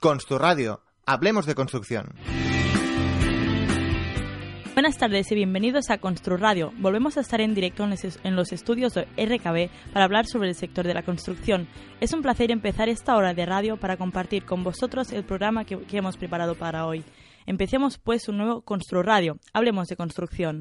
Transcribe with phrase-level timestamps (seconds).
[0.00, 0.80] Construradio.
[1.04, 2.14] Hablemos de construcción.
[4.72, 6.72] Buenas tardes y bienvenidos a Constru Radio.
[6.78, 10.86] Volvemos a estar en directo en los estudios de RKB para hablar sobre el sector
[10.86, 11.68] de la construcción.
[12.00, 15.78] Es un placer empezar esta hora de radio para compartir con vosotros el programa que,
[15.92, 17.04] hemos preparado para hoy.
[17.44, 19.38] Empecemos pues un nuevo Constru Radio.
[19.52, 20.60] Hablemos de construcción.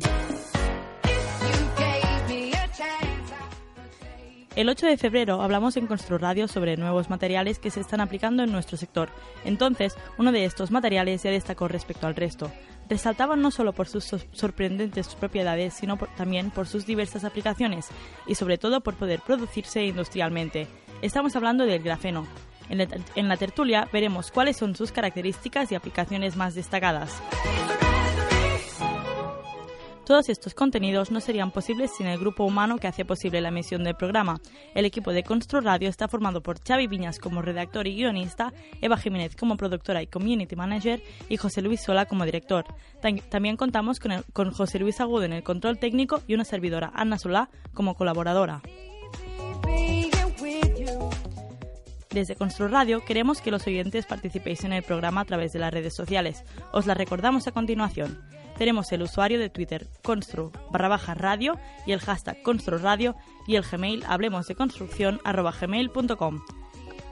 [4.56, 8.52] El 8 de febrero hablamos en Radio sobre nuevos materiales que se están aplicando en
[8.52, 9.10] nuestro sector.
[9.46, 12.52] Entonces, uno de estos materiales ya destacó respecto al resto.
[12.90, 17.88] Resaltaban no solo por sus sorprendentes propiedades, sino también por sus diversas aplicaciones
[18.26, 20.68] y sobre todo por poder producirse industrialmente.
[21.04, 22.28] Estamos hablando del grafeno.
[22.70, 27.22] en la tertulia veremos cuáles son sus características y aplicaciones más destacadas.
[30.10, 33.84] Todos estos contenidos no serían posibles sin el grupo humano que hace posible la emisión
[33.84, 34.42] del programa.
[34.74, 38.98] El equipo de Constru Radio está formado por Xavi Viñas como redactor y guionista, Eva
[38.98, 42.66] Jiménez como productora y community manager y José Luis Sola como director.
[43.30, 47.52] También contamos con, José Luis Agudo en el control técnico y una servidora, Ana Solá,
[47.76, 48.64] como colaboradora.
[52.10, 55.72] Desde Constru Radio queremos que los oyentes participéis en el programa a través de las
[55.72, 56.44] redes sociales.
[56.72, 58.39] Os la recordamos a continuación.
[58.60, 63.16] Tenemos el usuario de Twitter constru barra baja radio y el hashtag constru radio
[63.48, 65.54] y el Gmail hablemos de construcción arroba.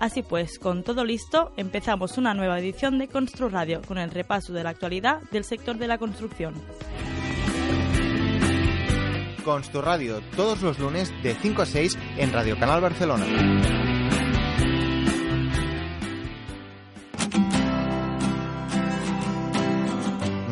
[0.01, 4.51] Así pues, con todo listo, empezamos una nueva edición de Constru Radio con el repaso
[4.51, 6.53] de la actualidad del sector de la construcción.
[9.45, 13.96] Constru Radio, todos los lunes de 5 a 6 en Radio Canal Barcelona.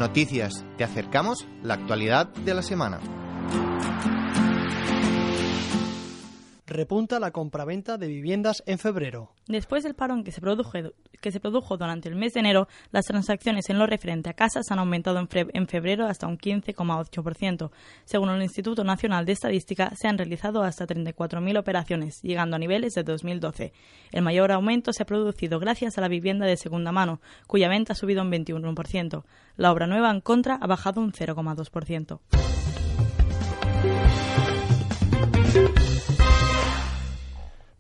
[0.05, 0.63] Noticias.
[0.77, 2.99] Te acercamos la actualidad de la semana.
[6.75, 9.31] Repunta la compraventa de viviendas en febrero.
[9.47, 10.72] Después del parón que se, produjo,
[11.22, 14.72] que se produjo durante el mes de enero, las transacciones en lo referente a casas
[14.72, 17.72] han aumentado en febrero hasta un 15,8%.
[18.05, 22.94] Según el Instituto Nacional de Estadística, se han realizado hasta 34.000 operaciones, llegando a niveles
[22.94, 23.73] de 2012.
[24.11, 27.94] El mayor aumento se ha producido gracias a la vivienda de segunda mano, cuya venta
[27.94, 29.23] ha subido un 21%.
[29.57, 32.19] La obra nueva en contra ha bajado un 0,2%.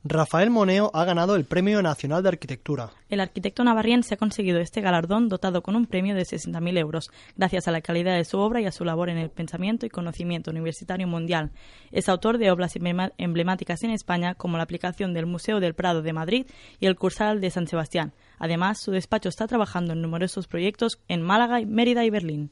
[0.07, 2.91] Rafael Moneo ha ganado el Premio Nacional de Arquitectura.
[3.09, 7.67] El arquitecto navarriense ha conseguido este galardón dotado con un premio de 60.000 euros, gracias
[7.67, 10.51] a la calidad de su obra y a su labor en el pensamiento y conocimiento
[10.51, 11.49] universitario mundial.
[11.91, 12.75] Es autor de obras
[13.17, 16.45] emblemáticas en España, como la aplicación del Museo del Prado de Madrid
[16.79, 18.13] y el Cursal de San Sebastián.
[18.37, 22.51] Además, su despacho está trabajando en numerosos proyectos en Málaga, Mérida y Berlín.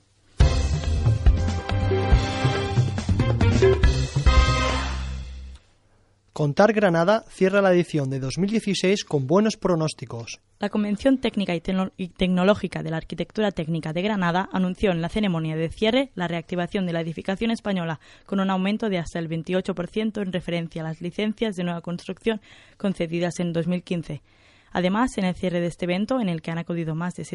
[6.33, 10.41] Contar Granada cierra la edición de 2016 con buenos pronósticos.
[10.57, 15.55] La Convención Técnica y, Tecnológica de la Arquitectura Técnica de Granada anunció en la ceremonia
[15.55, 20.23] de cierre la reactivación de la edificación española con un aumento de hasta el 28%
[20.23, 22.41] en referencia a las licencias de nueva construcción
[22.77, 24.23] concedidas en 2015.
[24.71, 27.25] Además, en el cierre de este evento, en el que han acudido más de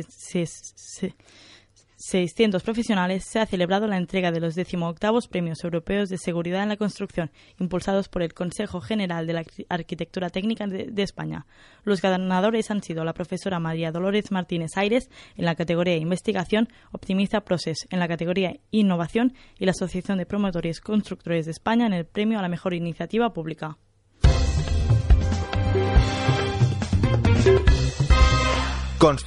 [1.99, 4.95] 600 profesionales, se ha celebrado la entrega de los 18
[5.29, 10.31] Premios Europeos de Seguridad en la Construcción, impulsados por el Consejo General de la Arquitectura
[10.31, 11.47] Técnica de, España.
[11.83, 17.41] Los ganadores han sido la profesora María Dolores Martínez Aires en la categoría Investigación, Optimiza
[17.41, 22.07] Process en la categoría Innovación y la Asociación de Promotores Constructores de España en el
[22.07, 23.77] Premio a la Mejor Iniciativa Pública.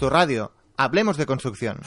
[0.10, 0.52] Radio.
[0.78, 1.80] Hablemos de construcción.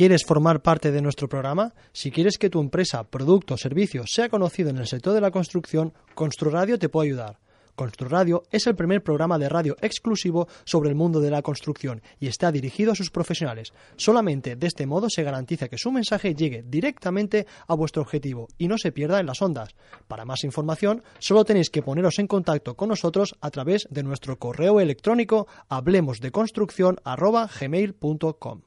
[0.00, 1.74] ¿Quieres formar parte de nuestro programa?
[1.92, 5.30] Si quieres que tu empresa, producto o servicio sea conocido en el sector de la
[5.30, 7.38] construcción, Construradio te puede ayudar.
[7.74, 12.28] Construradio es el primer programa de radio exclusivo sobre el mundo de la construcción y
[12.28, 13.74] está dirigido a sus profesionales.
[13.96, 18.68] Solamente de este modo se garantiza que su mensaje llegue directamente a vuestro objetivo y
[18.68, 19.74] no se pierda en las ondas.
[20.08, 24.38] Para más información, solo tenéis que poneros en contacto con nosotros a través de nuestro
[24.38, 28.62] correo electrónico hablemosdeconstrucción@gmail.com.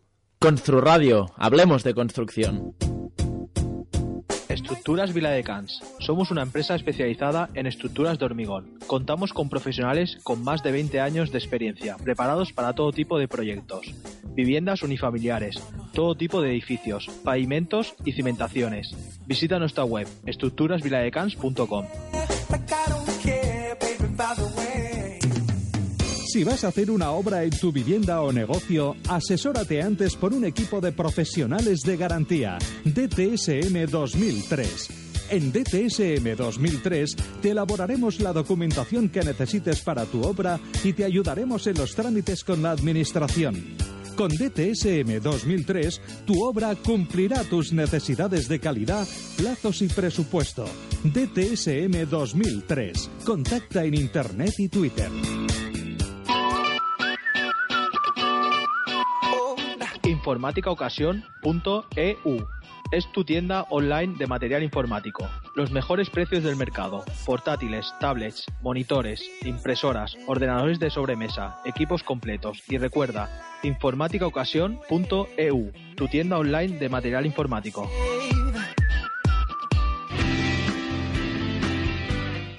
[0.45, 2.75] Radio, hablemos de construcción.
[4.49, 5.81] Estructuras Viladecans.
[5.99, 8.77] Somos una empresa especializada en estructuras de hormigón.
[8.85, 13.29] Contamos con profesionales con más de 20 años de experiencia, preparados para todo tipo de
[13.29, 13.93] proyectos.
[14.35, 15.63] Viviendas unifamiliares,
[15.93, 18.93] todo tipo de edificios, pavimentos y cimentaciones.
[19.25, 21.85] Visita nuestra web estructurasviladecans.com.
[26.33, 30.45] Si vas a hacer una obra en tu vivienda o negocio, asesórate antes por un
[30.45, 32.57] equipo de profesionales de garantía.
[32.85, 34.89] DTSM 2003
[35.29, 41.67] En DTSM 2003 te elaboraremos la documentación que necesites para tu obra y te ayudaremos
[41.67, 43.77] en los trámites con la Administración.
[44.15, 49.07] Con DTSM 2003, tu obra cumplirá tus necesidades de calidad,
[49.37, 50.65] plazos y presupuesto.
[51.03, 53.11] DTSM 2003.
[53.23, 55.11] Contacta en Internet y Twitter.
[60.23, 62.47] informáticaocasión.eu.
[62.93, 65.27] Es tu tienda online de material informático.
[65.53, 67.03] Los mejores precios del mercado.
[67.25, 72.63] Portátiles, tablets, monitores, impresoras, ordenadores de sobremesa, equipos completos.
[72.69, 73.29] Y recuerda,
[73.63, 75.73] informáticaocasión.eu.
[75.97, 77.91] Tu tienda online de material informático.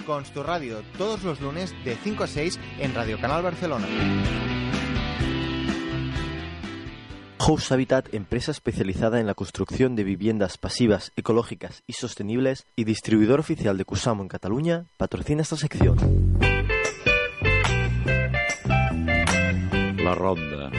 [0.05, 3.87] Consturradio, todos los lunes de 5 a 6 en Radio Canal Barcelona.
[7.47, 13.39] House Habitat, empresa especializada en la construcción de viviendas pasivas, ecológicas y sostenibles y distribuidor
[13.39, 15.99] oficial de Cusamo en Cataluña, patrocina esta sección.
[19.99, 20.71] La ronda.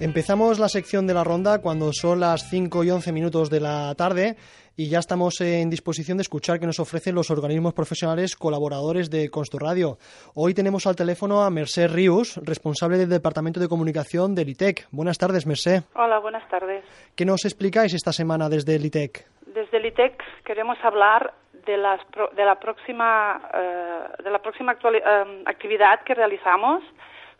[0.00, 3.94] Empezamos la sección de la ronda cuando son las 5 y 11 minutos de la
[3.94, 4.36] tarde
[4.76, 9.28] y ya estamos en disposición de escuchar qué nos ofrecen los organismos profesionales colaboradores de
[9.30, 9.98] Consturradio.
[10.34, 14.86] Hoy tenemos al teléfono a Mercé Rius, responsable del Departamento de Comunicación del ITEC.
[14.90, 15.82] Buenas tardes, Mercé.
[15.94, 16.84] Hola, buenas tardes.
[17.14, 19.26] ¿Qué nos explicáis esta semana desde el ITEC?
[19.46, 21.34] Desde el ITEC queremos hablar
[21.66, 22.00] de, las
[22.36, 26.82] de la próxima, eh, de la próxima actuali- eh, actividad que realizamos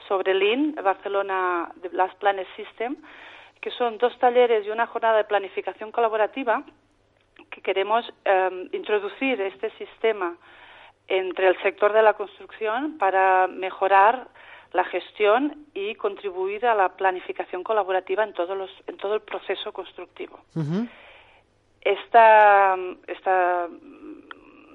[0.08, 2.96] sobre Lean, Barcelona de Blast Planet System,
[3.60, 6.64] que son dos talleres y una jornada de planificación colaborativa
[7.50, 10.36] que queremos eh, introducir este sistema
[11.08, 14.28] entre el sector de la construcción para mejorar
[14.72, 19.72] la gestión y contribuir a la planificación colaborativa en, todos los, en todo el proceso
[19.72, 20.38] constructivo.
[21.80, 22.76] Esta,
[23.06, 23.68] esta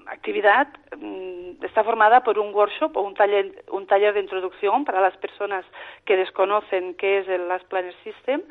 [0.08, 0.68] actividad
[0.98, 5.16] mm, está formada por un workshop o un taller, un taller de introducción para las
[5.18, 5.66] personas
[6.06, 8.42] que desconocen qué es el Last Planner System.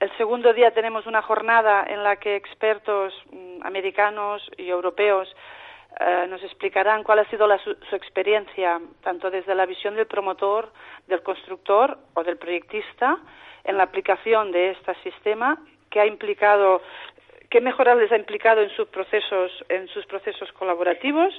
[0.00, 5.34] El segundo día tenemos una jornada en la que expertos mm, americanos y europeos
[6.00, 10.06] eh, nos explicarán cuál ha sido la- su, su experiencia, tanto desde la visión del
[10.06, 10.72] promotor,
[11.06, 13.18] del constructor o del proyectista,
[13.62, 15.56] en la aplicación de este sistema,
[15.90, 16.82] que ha implicado,
[17.48, 21.32] qué mejoras les ha implicado en sus procesos, en sus procesos colaborativos.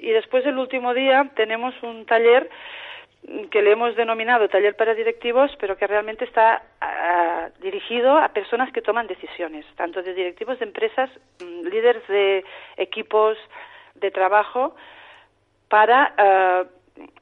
[0.00, 2.50] y después el último día tenemos un taller
[3.50, 8.72] que le hemos denominado taller para directivos, pero que realmente está ah, dirigido a personas
[8.72, 11.10] que toman decisiones, tanto de directivos de empresas,
[11.42, 12.44] mm, líderes de
[12.76, 13.36] equipos
[13.94, 14.74] de trabajo,
[15.68, 16.64] para ah,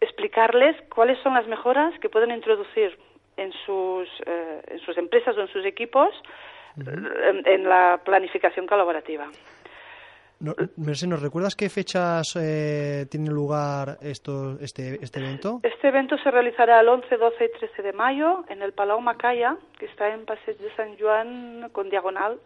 [0.00, 2.96] explicarles cuáles son las mejoras que pueden introducir
[3.36, 6.10] en sus, eh, en sus empresas o en sus equipos
[6.76, 9.28] en, en la planificación colaborativa.
[10.40, 15.60] No, Mercé, ¿nos recuerdas qué fechas eh, tiene lugar esto, este, este evento?
[15.64, 19.56] Este evento se realizará el 11, 12 y 13 de mayo en el Palau Macaya,
[19.78, 22.38] que está en Passeig de San Joan con diagonal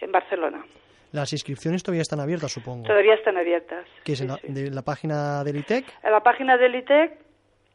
[0.00, 0.64] en Barcelona.
[1.10, 2.86] Las inscripciones todavía están abiertas, supongo.
[2.86, 3.86] Todavía están abiertas.
[4.04, 4.52] Que es Sí, en la, sí.
[4.52, 5.86] de la página del ITEC.
[6.04, 7.18] En la página del ITEC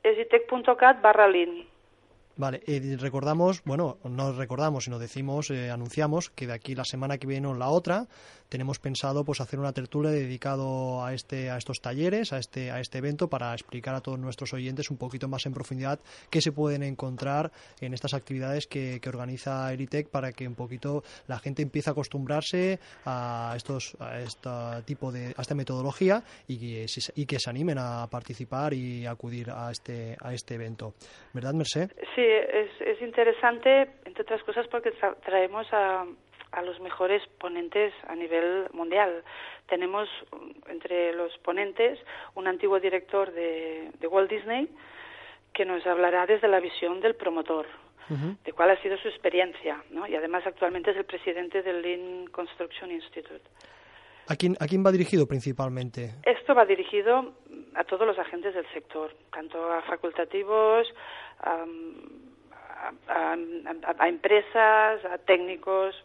[0.04, 1.68] es itec.cat barra lin.
[2.36, 7.20] Vale, y recordamos, bueno, no recordamos, sino decimos, eh, anunciamos que de aquí la semana
[7.20, 8.08] que viene o la otra
[8.50, 12.80] tenemos pensado pues hacer una tertulia dedicado a este a estos talleres, a este a
[12.80, 16.00] este evento para explicar a todos nuestros oyentes un poquito más en profundidad
[16.30, 21.04] qué se pueden encontrar en estas actividades que, que organiza Eritec para que un poquito
[21.28, 24.50] la gente empiece a acostumbrarse a estos a este
[24.86, 26.86] tipo de a esta metodología y que,
[27.16, 30.94] y que se animen a participar y acudir a este a este evento.
[31.34, 31.90] ¿Verdad, Merced?
[32.16, 36.06] Sí, es, es interesante, entre otras cosas, porque tra- traemos a,
[36.52, 39.24] a los mejores ponentes a nivel mundial.
[39.68, 42.00] Tenemos mm, entre los ponentes
[42.36, 44.68] un antiguo director de, de Walt Disney
[45.54, 47.68] que nos hablará desde la visión del promotor,
[48.44, 50.06] de cuál ha sido su experiencia, ¿no?
[50.06, 53.42] Y además actualmente es el presidente del Lean Construction Institute.
[54.28, 56.16] ¿A quién, ¿A quién va dirigido principalmente?
[56.24, 57.34] Esto va dirigido
[57.76, 60.88] a todos los agentes del sector, tanto a facultativos,
[61.42, 61.66] a,
[63.08, 65.96] a- a- a empresas, a técnicos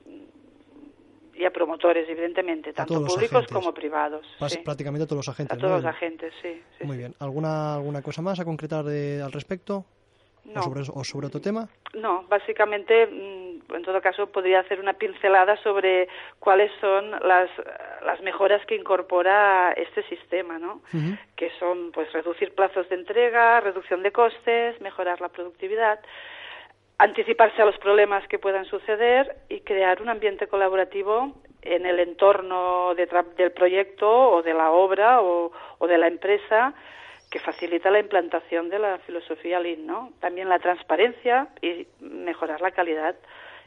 [1.34, 4.26] y a promotores, evidentemente, tanto todos públicos como privados.
[4.48, 4.58] Sí.
[4.64, 5.58] Prácticamente a todos los A agentes.
[5.58, 5.76] todos ¿no?
[5.76, 6.60] los agentes, sí.
[6.78, 6.98] sí, Muy sí.
[7.02, 7.14] bien.
[7.20, 9.86] ¿Alguna, ¿Alguna cosa más a concretar de- al respecto?
[10.54, 10.60] No.
[10.60, 11.68] ¿O, sobre, ¿O sobre otro tema?
[11.94, 17.50] No, básicamente, mm, en todo caso, podría hacer una pincelada sobre cuáles son las,
[18.04, 20.80] las mejoras que incorpora este sistema, ¿no?
[21.36, 26.00] Que son, pues, reducir plazos de entrega, reducción de costes, mejorar la productividad,
[26.98, 32.94] anticiparse a los problemas que puedan suceder y crear un ambiente colaborativo en el entorno
[32.94, 35.52] del proyecto o de la obra o,
[35.86, 36.74] de la empresa
[37.30, 40.12] que facilita la implantación de la filosofía Lean, ¿no?
[40.20, 43.16] También la transparencia y mejorar la calidad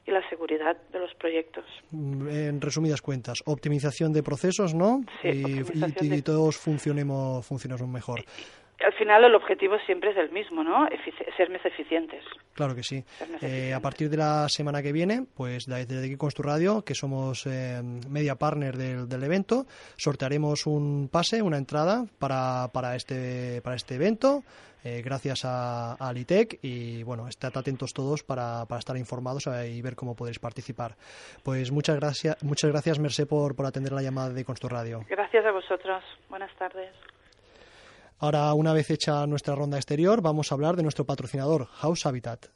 [0.06, 1.66] y la seguridad de los proyectos.
[1.92, 5.02] En resumidas cuentas, optimización de procesos, ¿no?
[5.24, 8.24] y, y, todos funcionemos, funcionemos mejor
[8.84, 10.88] al final el objetivo siempre es el mismo, ¿no?
[11.38, 12.24] ser más eficientes.
[12.54, 13.04] Claro que sí.
[13.42, 16.96] Eh, a partir de la semana que viene, pues desde aquí con tu radio, que
[16.96, 19.66] somos eh, media partner del, evento,
[19.98, 24.44] sortearemos un pase, una entrada para, para, este, para este evento.
[24.84, 29.80] Eh, gracias a, a Litec y bueno, estad atentos todos para, para estar informados y
[29.82, 30.96] ver cómo podéis participar.
[31.44, 35.06] Pues muchas gracias, muchas gracias Mercé por, por atender la llamada de Constru Radio.
[35.08, 36.04] Gracias a vosotros.
[36.30, 36.92] Buenas tardes.
[38.22, 42.50] Ahora, una vez hecha nuestra ronda exterior, vamos a hablar de nuestro patrocinador, House Habitat.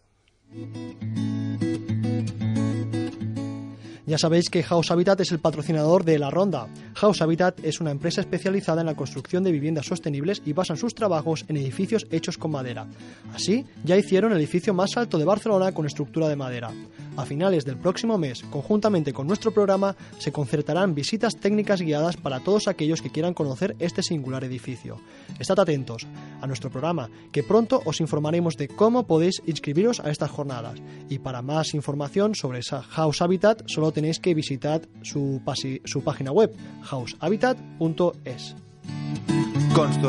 [4.08, 6.68] Ya sabéis que House Habitat es el patrocinador de la ronda.
[6.94, 10.94] House Habitat es una empresa especializada en la construcción de viviendas sostenibles y basan sus
[10.94, 12.86] trabajos en edificios hechos con madera.
[13.34, 16.72] Así, ya hicieron el edificio más alto de Barcelona con estructura de madera.
[17.18, 22.42] A finales del próximo mes, conjuntamente con nuestro programa, se concertarán visitas técnicas guiadas para
[22.42, 25.00] todos aquellos que quieran conocer este singular edificio.
[25.40, 26.06] Estad atentos
[26.42, 30.80] a nuestro programa, que pronto os informaremos de cómo podéis inscribiros a estas jornadas.
[31.10, 35.42] Y para más información sobre House Habitat, solo tenéis que visitar su,
[35.86, 38.56] su página web, househabitat.es.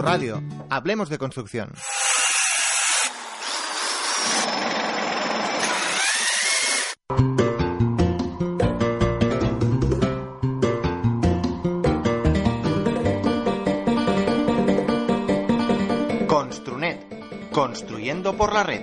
[0.02, 1.72] Radio, hablemos de construcción.
[16.26, 18.82] Construnet, construyendo por la red.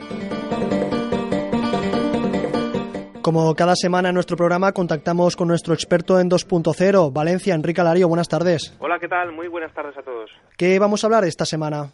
[3.24, 8.10] Como cada semana en nuestro programa contactamos con nuestro experto en 2.0, Valencia, Enrique Alario.
[8.10, 8.76] Buenas tardes.
[8.80, 9.32] Hola, ¿qué tal?
[9.32, 10.30] Muy buenas tardes a todos.
[10.58, 11.94] ¿Qué vamos a hablar esta semana?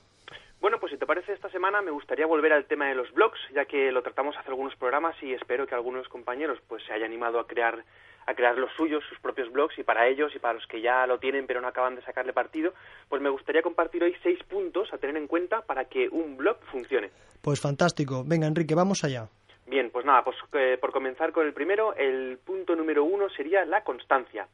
[0.59, 3.37] Bueno, pues si te parece, esta semana me gustaría volver al tema de los blogs,
[3.53, 7.11] ya que lo tratamos hace algunos programas y espero que algunos compañeros pues se hayan
[7.11, 7.85] animado a crear
[8.25, 11.05] a crear los suyos, sus propios blogs, y para ellos y para los que ya
[11.05, 12.73] lo tienen pero no acaban de sacarle partido,
[13.07, 16.57] pues me gustaría compartir hoy seis puntos a tener en cuenta para que un blog
[16.71, 17.11] funcione.
[17.43, 18.23] Pues fantástico.
[18.25, 19.29] Venga, Enrique, vamos allá.
[19.69, 23.65] Bien, pues nada, pues eh, por comenzar con el primero, el punto número uno sería
[23.65, 24.47] la constancia.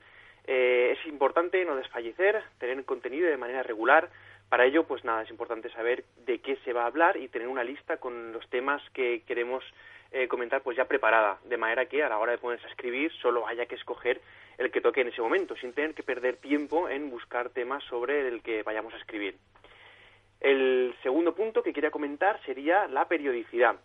[0.45, 4.09] Eh, es importante no desfallecer, tener contenido de manera regular.
[4.49, 7.47] Para ello, pues nada, es importante saber de qué se va a hablar y tener
[7.47, 9.63] una lista con los temas que queremos
[10.11, 13.09] eh, comentar pues ya preparada, de manera que a la hora de ponerse a escribir
[13.13, 14.19] solo haya que escoger
[14.57, 18.27] el que toque en ese momento, sin tener que perder tiempo en buscar temas sobre
[18.27, 19.37] el que vayamos a escribir.
[20.41, 23.77] El segundo punto que quería comentar sería la periodicidad.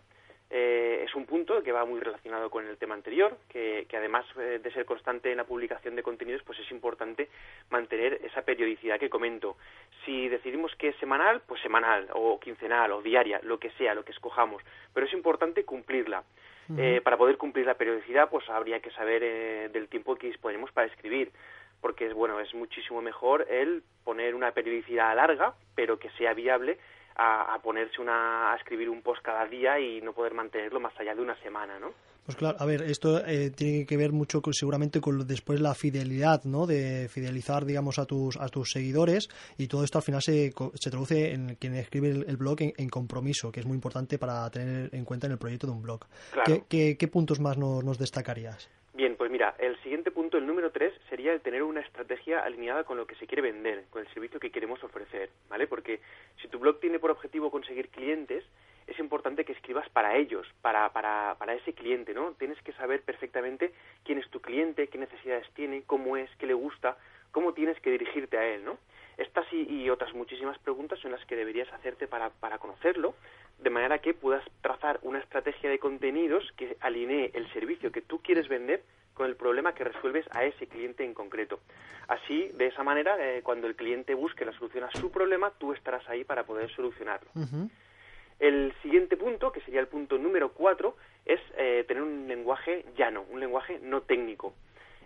[0.53, 4.59] Eh, es un punto que va muy relacionado con el tema anterior, que, además eh,
[4.61, 7.29] de ser constante en la publicación de contenidos, pues es importante
[7.69, 9.55] mantener esa periodicidad que comento.
[10.03, 14.03] Si decidimos que es semanal, pues semanal, o quincenal, o diaria, lo que sea, lo
[14.03, 14.61] que escojamos,
[14.93, 16.23] pero es importante cumplirla.
[16.77, 20.87] Eh, para poder cumplir la periodicidad, pues habría que saber del tiempo que disponemos para
[20.87, 21.29] escribir
[21.81, 26.77] porque es bueno es muchísimo mejor el poner una periodicidad larga pero que sea viable
[27.15, 31.13] a, ponerse una, a escribir un post cada día y no poder mantenerlo más allá
[31.15, 31.91] de una semana, ¿no?
[32.25, 36.43] Pues claro, a ver, esto eh, tiene que ver mucho seguramente con después la fidelidad,
[36.43, 36.67] ¿no?
[36.67, 39.27] De fidelizar, digamos, a tus a tus seguidores
[39.57, 43.51] y todo esto al final se, se traduce en quien escribe el, blog en, compromiso,
[43.51, 46.05] que es muy importante para tener en cuenta en el proyecto de un blog.
[46.69, 48.69] ¿Qué, qué, puntos más nos destacarías?
[48.93, 52.83] Bien, pues mira, el siguiente punto, el número tres, sería el tener una estrategia alineada
[52.83, 55.65] con lo que se quiere vender, con el servicio que queremos ofrecer, ¿vale?
[55.65, 56.01] Porque
[56.61, 58.45] blog tiene por objetivo conseguir clientes,
[58.87, 62.33] es importante que escribas para ellos, para, para, para ese cliente, ¿no?
[62.33, 66.53] Tienes que saber perfectamente quién es tu cliente, qué necesidades tiene, cómo es, qué le
[66.53, 66.97] gusta,
[67.31, 68.77] cómo tienes que dirigirte a él, ¿no?
[69.17, 73.13] Estas y, otras muchísimas preguntas son las que deberías hacerte para, para conocerlo,
[73.59, 78.19] de manera que puedas trazar una estrategia de contenidos que alinee el servicio que tú
[78.21, 78.81] quieres vender
[79.13, 81.59] con el problema que resuelves a ese cliente en concreto.
[82.31, 85.73] Así, de esa manera, eh, cuando el cliente busque la solución a su problema, tú
[85.73, 87.29] estarás ahí para poder solucionarlo.
[88.39, 90.95] El siguiente punto, que sería el punto número cuatro,
[91.25, 94.53] es eh, tener un lenguaje llano, un lenguaje no técnico.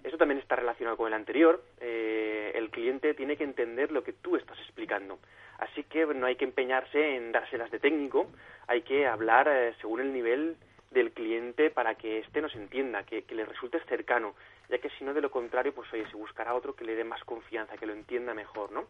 [0.03, 1.63] Eso también está relacionado con el anterior.
[1.81, 5.17] Eh, el cliente tiene que entender lo que tú estás explicando.
[5.57, 8.27] Así que no hay que empeñarse en dárselas de técnico,
[8.67, 10.57] hay que hablar eh, según el nivel
[10.91, 14.35] del cliente para que éste nos entienda, que, le resulte cercano,
[14.69, 17.03] ya que si no, de lo contrario, pues oye, se buscará otro que le dé
[17.03, 18.85] más confianza, que lo entienda mejor, ¿no?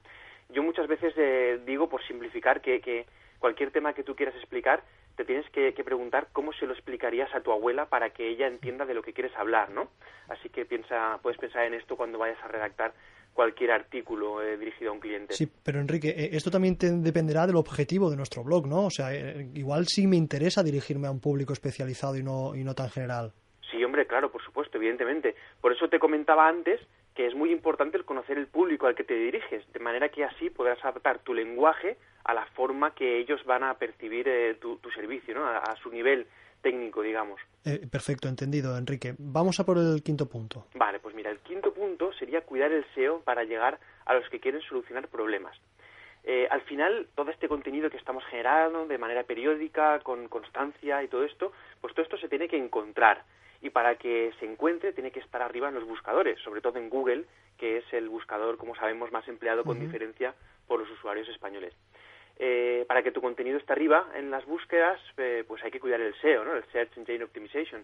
[0.49, 3.05] Yo muchas veces eh, digo, por simplificar, que,
[3.39, 4.83] cualquier tema que tú quieras explicar,
[5.15, 8.85] te tienes que, preguntar cómo se lo explicarías a tu abuela para que ella entienda
[8.85, 9.89] de lo que quieres hablar, ¿no?
[10.27, 12.93] Así que piensa, puedes pensar en esto cuando vayas a redactar
[13.33, 15.33] cualquier artículo eh, dirigido a un cliente.
[15.33, 18.85] Sí, pero Enrique, eh, esto también dependerá del objetivo de nuestro blog, ¿no?
[18.85, 22.63] O sea, eh, igual sí me interesa dirigirme a un público especializado y no, y
[22.63, 23.33] no tan general.
[23.75, 25.35] Sí, hombre, claro, por supuesto, evidentemente.
[25.59, 26.79] Por eso te comentaba antes
[27.13, 30.23] que es muy importante el conocer el público al que te diriges, de manera que
[30.23, 34.27] así podrás adaptar tu lenguaje a la forma que ellos van a percibir
[34.59, 35.45] tu, servicio, ¿no?
[35.45, 36.25] a su nivel
[36.61, 37.39] técnico, digamos.
[37.63, 39.13] Eh, perfecto, entendido, Enrique.
[39.19, 40.65] Vamos a por el quinto punto.
[40.73, 44.39] Vale, pues mira, el quinto punto sería cuidar el SEO para llegar a los que
[44.39, 45.55] quieren solucionar problemas.
[46.23, 51.07] Eh, al final, todo este contenido que estamos generando de manera periódica, con constancia y
[51.07, 51.51] todo esto,
[51.81, 53.23] pues todo esto se tiene que encontrar.
[53.65, 56.87] Y para que se encuentre, tiene que estar arriba en los buscadores, sobre todo en
[56.87, 57.25] Google,
[57.57, 60.35] que es el buscador, como sabemos, más empleado con diferencia
[60.67, 61.73] por los usuarios españoles.
[62.37, 65.99] Eh, para que tu contenido esté arriba en las búsquedas, eh, pues hay que cuidar
[65.99, 66.55] el SEO, ¿no?
[66.55, 67.83] el Search Engine Optimization.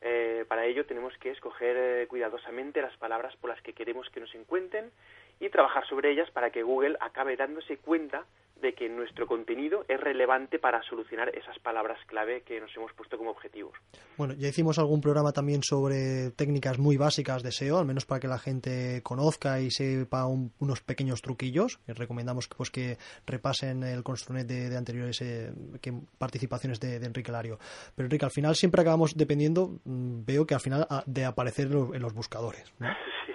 [0.00, 4.34] Eh, para ello tenemos que escoger cuidadosamente las palabras por las que queremos que nos
[4.34, 4.90] encuentren
[5.38, 8.24] y trabajar sobre ellas para que Google acabe dándose cuenta
[8.60, 13.16] de que nuestro contenido es relevante para solucionar esas palabras clave que nos hemos puesto
[13.18, 13.72] como objetivos.
[14.16, 18.20] Bueno, ya hicimos algún programa también sobre técnicas muy básicas de SEO, al menos para
[18.20, 21.80] que la gente conozca y sepa unos pequeños truquillos.
[21.86, 27.32] Les recomendamos que, pues, que repasen el Construnet de, anteriores eh, que participaciones de, Enrique
[27.32, 27.58] Lario.
[27.94, 31.66] Pero Enrique, al final siempre acabamos dependiendo, mm, veo que al final ah, de aparecer
[31.66, 32.72] en los, buscadores.
[32.78, 32.84] Sí.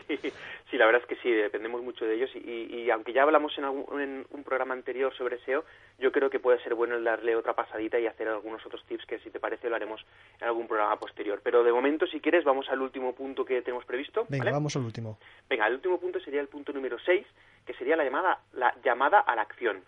[0.75, 3.63] Sí, la verdad es que sí, dependemos mucho de ellos y, aunque ya hablamos en,
[3.63, 5.63] en, un programa anterior sobre SEO,
[5.99, 9.05] yo creo que puede ser bueno el darle otra pasadita y hacer algunos otros tips
[9.05, 10.05] que si te parece lo haremos
[10.37, 11.39] en algún programa posterior.
[11.41, 14.25] Pero de momento, si quieres, vamos al último punto que tenemos previsto.
[14.27, 15.17] Venga, vamos al último.
[15.49, 17.25] Venga, el último punto sería el punto número 6,
[17.65, 19.81] que sería la llamada, la llamada a la acción.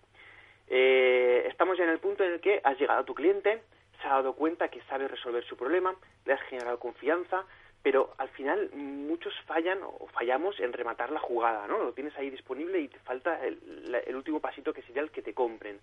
[0.68, 3.60] Eh, estamos ya en el punto en el que has llegado a tu cliente,
[4.00, 7.44] se ha dado cuenta que sabe resolver su problema, le has generado confianza,
[7.82, 11.78] pero al final muchos fallan o fallamos en rematar la jugada, ¿no?
[11.78, 13.58] Lo tienes ahí disponible y te falta el,
[14.14, 15.78] último pasito que sería el que te compren.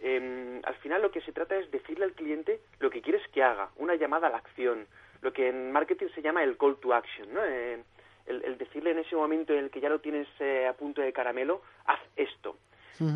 [0.00, 3.42] Em, al final lo que se trata es decirle al cliente lo que quieres que
[3.42, 4.86] haga, una llamada a la acción,
[5.22, 7.44] lo que en marketing se llama el call to action, ¿no?
[7.44, 7.82] Eh,
[8.26, 11.12] el, decirle en ese momento en el que ya lo tienes eh, a punto de
[11.12, 12.56] caramelo, haz esto.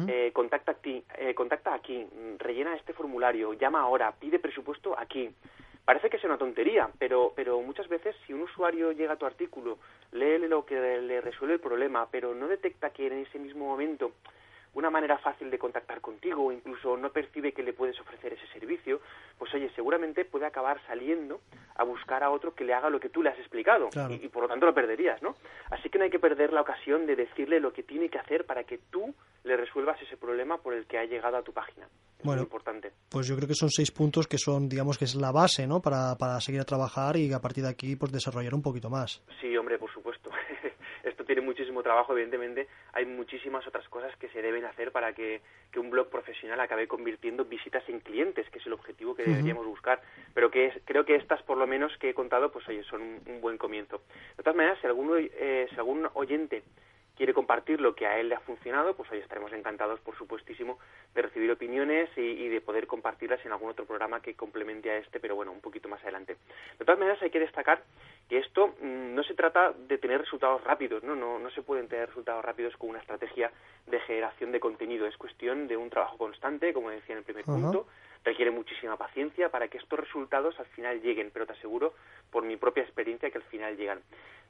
[0.08, 2.06] Eh, contacta, aquí, contacta aquí,
[2.38, 5.30] rellena este formulario, llama ahora, pide presupuesto aquí.
[5.84, 9.26] Parece que es una tontería, pero, pero muchas veces si un usuario llega a tu
[9.26, 9.78] artículo,
[10.12, 14.12] lee lo que le resuelve el problema, pero no detecta que en ese mismo momento
[14.74, 18.46] una manera fácil de contactar contigo o incluso no percibe que le puedes ofrecer ese
[18.48, 19.00] servicio,
[19.38, 21.40] pues oye, seguramente puede acabar saliendo
[21.76, 24.42] a buscar a otro que le haga lo que tú le has explicado y, por
[24.42, 25.36] lo tanto lo perderías, ¿no?
[25.70, 28.46] Así que no hay que perder la ocasión de decirle lo que tiene que hacer
[28.46, 31.86] para que tú le resuelvas ese problema por el que ha llegado a tu página.
[32.32, 32.92] Es muy importante.
[33.08, 35.80] Pues yo creo que son seis puntos que son, digamos, que es la base, ¿no?
[35.80, 39.22] Para, para seguir a trabajar y a partir de aquí, pues desarrollar un poquito más.
[39.40, 40.30] Sí, hombre, por supuesto.
[41.04, 42.66] Esto tiene muchísimo trabajo, evidentemente.
[42.92, 45.42] Hay muchísimas otras cosas que se deben hacer para que,
[45.76, 50.00] un blog profesional acabe convirtiendo visitas en clientes, que es el objetivo que deberíamos buscar.
[50.32, 53.40] Pero que creo que estas, por lo menos que he contado, pues oye, son un,
[53.40, 54.02] buen comienzo.
[54.36, 56.62] De todas maneras, si, alguno, eh, si algún oyente
[57.16, 60.78] quiere compartir lo que a él le ha funcionado, pues hoy estaremos encantados, por supuestísimo,
[61.14, 65.20] de recibir opiniones y, de poder compartirlas en algún otro programa que complemente a este,
[65.20, 66.36] pero bueno, un poquito más adelante.
[66.78, 67.82] De todas maneras, hay que destacar
[68.28, 71.14] que esto mm, no se trata de tener resultados rápidos, ¿no?
[71.14, 71.38] ¿no?
[71.38, 73.52] No se pueden tener resultados rápidos con una estrategia
[73.86, 77.44] de generación de contenido, es cuestión de un trabajo constante, como decía en el primer
[77.44, 77.86] punto,
[78.24, 81.92] requiere muchísima paciencia para que estos resultados al final lleguen, pero te aseguro
[82.30, 84.00] por mi propia experiencia que al final llegan.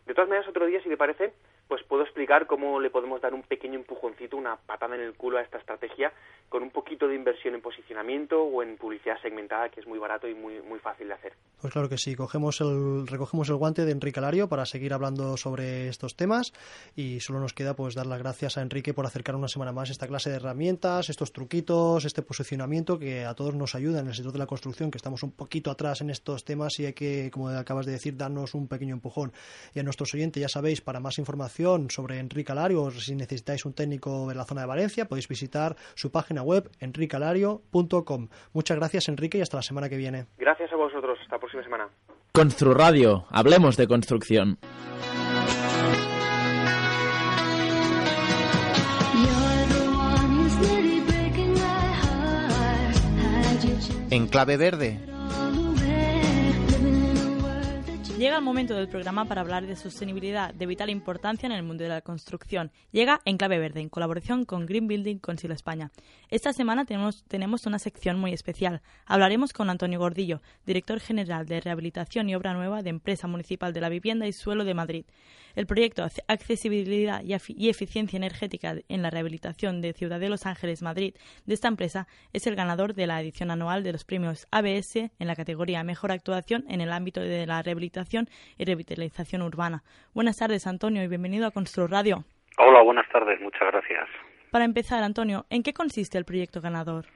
[0.07, 1.33] De todas maneras, otro día, si te parece,
[1.69, 5.39] pues puedo explicar cómo le podemos dar un pequeño empujoncito, una patada en el culo
[5.39, 6.13] a esta estrategia
[6.49, 10.29] con un poquito de inversión en posicionamiento o en publicidad segmentada, que es muy barato
[10.29, 11.33] y muy, muy fácil de hacer.
[11.61, 15.37] Pues claro que sí, cogemos el, recogemos el guante de Enrique Alario para seguir hablando
[15.37, 16.53] sobre estos temas
[16.95, 19.91] y solo nos queda pues dar las gracias a Enrique por acercar una semana más
[19.91, 24.15] esta clase de herramientas, estos truquitos, este posicionamiento que a todos nos ayuda en el
[24.15, 27.31] sector de la construcción, que estamos un poquito atrás en estos temas y hay que,
[27.33, 29.33] como acabas de decir, darnos un pequeño empujón.
[29.75, 31.54] Y a nuestros oyentes, ya sabéis, para más información
[31.89, 35.77] sobre Enrique Alario o si necesitáis un técnico de la zona de Valencia, podéis visitar
[35.95, 38.29] su página web enricalario.com.
[38.53, 40.27] Muchas gracias Enrique y hasta la semana que viene.
[40.37, 41.89] Gracias a vosotros, hasta la próxima semana.
[42.75, 44.59] Radio, hablemos de construcción.
[54.11, 54.99] En clave verde.
[58.19, 61.83] Llega el momento del programa para hablar de sostenibilidad de vital importancia en el mundo
[61.83, 62.71] de la construcción.
[62.93, 65.91] Llega en clave verde, en colaboración con Green Building Council España.
[66.31, 68.83] Esta semana tenemos, tenemos una sección muy especial.
[69.05, 73.81] Hablaremos con Antonio Gordillo, director general de Rehabilitación y Obra Nueva de Empresa Municipal de
[73.81, 75.05] la Vivienda y Suelo de Madrid.
[75.57, 81.15] El proyecto Accesibilidad y Eficiencia Energética en la Rehabilitación de Ciudad de Los Ángeles, Madrid,
[81.47, 85.27] de esta empresa, es el ganador de la edición anual de los premios ABS en
[85.27, 88.27] la categoría Mejor Actuación en el ámbito de la rehabilitación
[88.59, 89.85] y revitalización urbana.
[90.13, 92.25] Buenas tardes, Antonio, y bienvenido a Constru Radio.
[92.59, 94.09] Hola, buenas tardes, muchas gracias.
[94.51, 97.07] Para empezar, Antonio, ¿en qué consiste el proyecto ganador?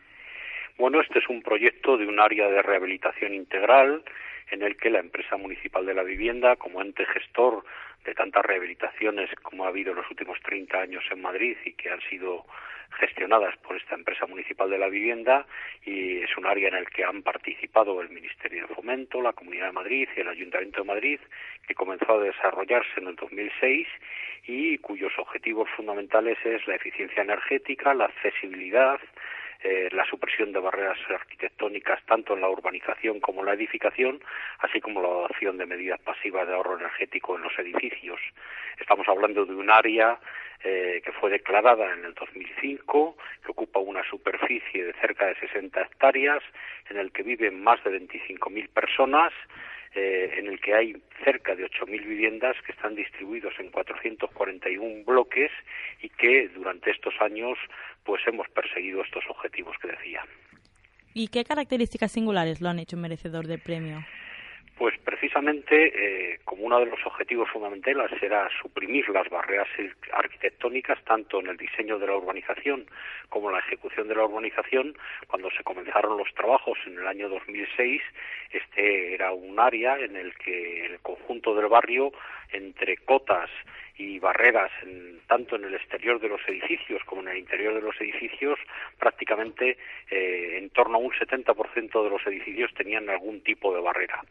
[0.79, 4.05] Bueno, este es un proyecto de un área de rehabilitación integral
[4.51, 7.65] en el que la empresa municipal de la vivienda, como ente gestor
[8.05, 11.91] de tantas rehabilitaciones como ha habido en los últimos 30 años en Madrid y que
[11.91, 12.47] han sido
[12.99, 15.47] gestionadas por esta empresa municipal de la vivienda
[15.85, 19.67] y es un área en el que han participado el Ministerio de Fomento, la Comunidad
[19.67, 21.21] de Madrid y el Ayuntamiento de Madrid,
[21.67, 23.87] que comenzó a desarrollarse en el 2006
[24.47, 28.99] y cuyos objetivos fundamentales es la eficiencia energética, la accesibilidad,
[29.61, 34.21] eh, la supresión de barreras arquitectónicas tanto en la urbanización como en la edificación,
[34.61, 38.21] así como la adopción de medidas pasivas de ahorro energético en los edificios.
[38.79, 40.19] Estamos hablando de un área
[40.65, 45.81] eh, que fue declarada en el 2005, que ocupa una superficie de cerca de 60
[45.81, 46.43] hectáreas,
[46.91, 49.33] en el que viven más de 25.000 personas,
[49.95, 55.51] eh, en el que hay cerca de 8.000 viviendas que están distribuidos en 441 bloques
[56.03, 57.59] y que durante estos años
[58.05, 60.25] pues hemos perseguido estos objetivos que decía.
[61.15, 64.05] ¿Y qué características singulares lo han hecho merecedor de premio?
[64.79, 69.67] Pues precisamente, eh, como uno de los objetivos fundamentales era suprimir las barreras
[70.13, 72.87] arquitectónicas, tanto en el diseño de la urbanización
[73.29, 77.29] como en la ejecución de la urbanización, cuando se comenzaron los trabajos en el año
[77.29, 78.01] 2006,
[78.53, 82.13] este era un área en el que el conjunto del barrio,
[82.53, 83.51] entre cotas
[83.99, 84.71] y barreras
[85.27, 88.59] tanto en el exterior de los edificios como en el interior de los edificios,
[88.99, 89.77] prácticamente
[90.11, 94.23] eh, en torno a un 70% de los edificios tenían algún tipo de barrera.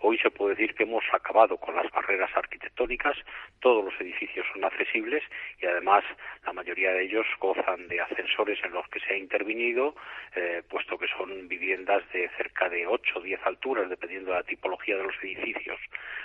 [0.00, 3.16] Hoy se puede decir que hemos acabado con las barreras arquitectónicas,
[3.60, 5.22] todos los edificios son accesibles
[5.60, 6.04] y además
[6.44, 9.94] la mayoría de ellos gozan de ascensores en los que se ha intervenido,
[10.34, 14.42] eh, puesto que son viviendas de cerca de 8 o 10 alturas, dependiendo de la
[14.42, 15.80] tipología de los edificios.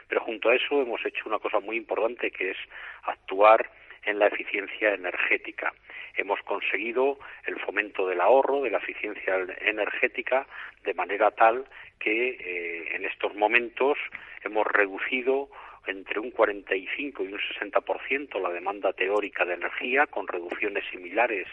[0.08, 2.58] Pero junto a eso hemos hecho una cosa muy importante que es
[3.04, 3.70] actuar
[4.04, 5.74] en la eficiencia energética.
[6.16, 10.48] Hemos conseguido el fomento del ahorro, de la eficiencia energética,
[10.84, 11.66] de manera tal
[12.00, 13.98] que eh, en estos momentos
[14.44, 15.50] hemos reducido
[15.88, 21.48] entre un 45 y un 60% la demanda teórica de energía, con reducciones similares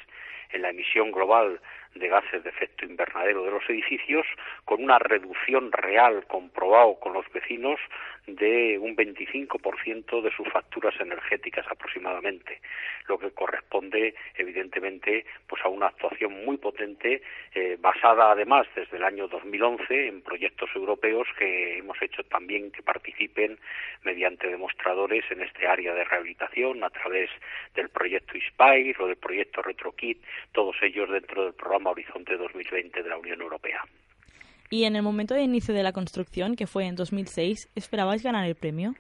[0.50, 1.60] en la emisión global
[1.94, 4.26] de gases de efecto invernadero de los edificios,
[4.64, 7.80] con una reducción real comprobado con los vecinos
[8.26, 12.60] de un 25% de sus facturas energéticas aproximadamente,
[13.08, 17.22] lo que corresponde evidentemente pues a una actuación muy potente
[17.54, 22.82] eh, basada además desde el año 2011 en proyectos europeos que hemos hecho también que
[22.82, 23.58] participen
[24.04, 27.30] mediante demostradores en este área de rehabilitación a través
[27.74, 33.08] del proyecto Inspire o del proyecto RetroKit, todos ellos dentro del programa Horizonte 2020 de
[33.08, 33.82] la Unión Europea.
[34.70, 38.46] Y en el momento de inicio de la construcción, que fue en 2006, ¿esperabais ganar
[38.46, 38.94] el premio?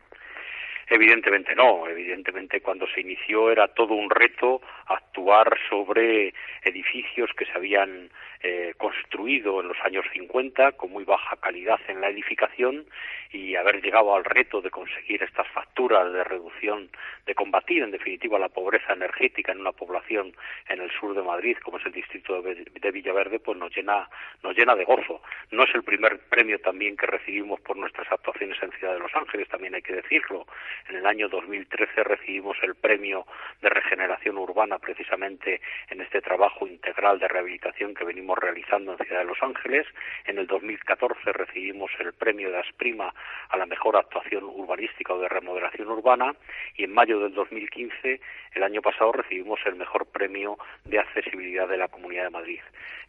[0.90, 7.52] Evidentemente no, evidentemente cuando se inició era todo un reto actuar sobre edificios que se
[7.52, 12.86] habían eh, construido en los años 50 con muy baja calidad en la edificación
[13.32, 16.88] y haber llegado al reto de conseguir estas facturas de reducción,
[17.26, 20.32] de combatir en definitiva la pobreza energética en una población
[20.68, 24.08] en el sur de Madrid como es el distrito de Villaverde, pues nos llena,
[24.42, 25.20] nos llena de gozo.
[25.50, 29.14] No es el primer premio también que recibimos por nuestras actuaciones en Ciudad de Los
[29.14, 30.46] Ángeles, también hay que decirlo.
[30.88, 33.26] En el año 2013 recibimos el premio
[33.60, 35.60] de regeneración urbana precisamente
[35.90, 39.86] en este trabajo integral de rehabilitación que venimos realizando en Ciudad de Los Ángeles.
[40.24, 43.14] En el 2014 recibimos el premio de Asprima
[43.48, 46.34] a la mejor actuación urbanística o de remodelación urbana
[46.76, 48.20] y en mayo del 2015,
[48.54, 52.60] el año pasado, recibimos el mejor premio de accesibilidad de la Comunidad de Madrid.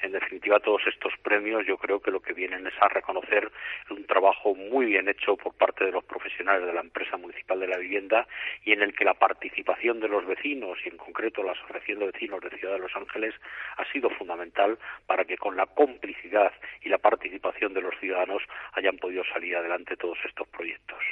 [0.01, 3.51] En definitiva, todos estos premios yo creo que lo que vienen es a reconocer
[3.89, 7.67] un trabajo muy bien hecho por parte de los profesionales de la empresa municipal de
[7.67, 8.27] la vivienda
[8.63, 12.07] y en el que la participación de los vecinos y en concreto la Asociación de
[12.07, 13.35] Vecinos de Ciudad de Los Ángeles
[13.77, 18.43] ha sido fundamental para que con la complicidad y la participación de los ciudadanos
[18.73, 21.03] hayan podido salir adelante todos estos proyectos.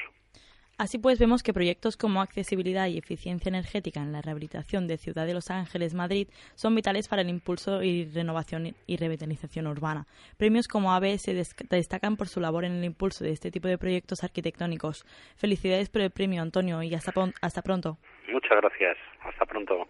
[0.77, 5.25] Así pues, vemos que proyectos como accesibilidad y eficiencia energética en la rehabilitación de Ciudad
[5.25, 10.05] de Los Ángeles, Madrid, son vitales para el impulso y renovación y revitalización urbana.
[10.37, 11.25] Premios como ABS
[11.69, 15.03] destacan por su labor en el impulso de este tipo de proyectos arquitectónicos.
[15.35, 17.11] Felicidades por el premio, Antonio, y hasta,
[17.41, 17.97] hasta pronto.
[18.31, 18.97] Muchas gracias.
[19.21, 19.87] Hasta pronto.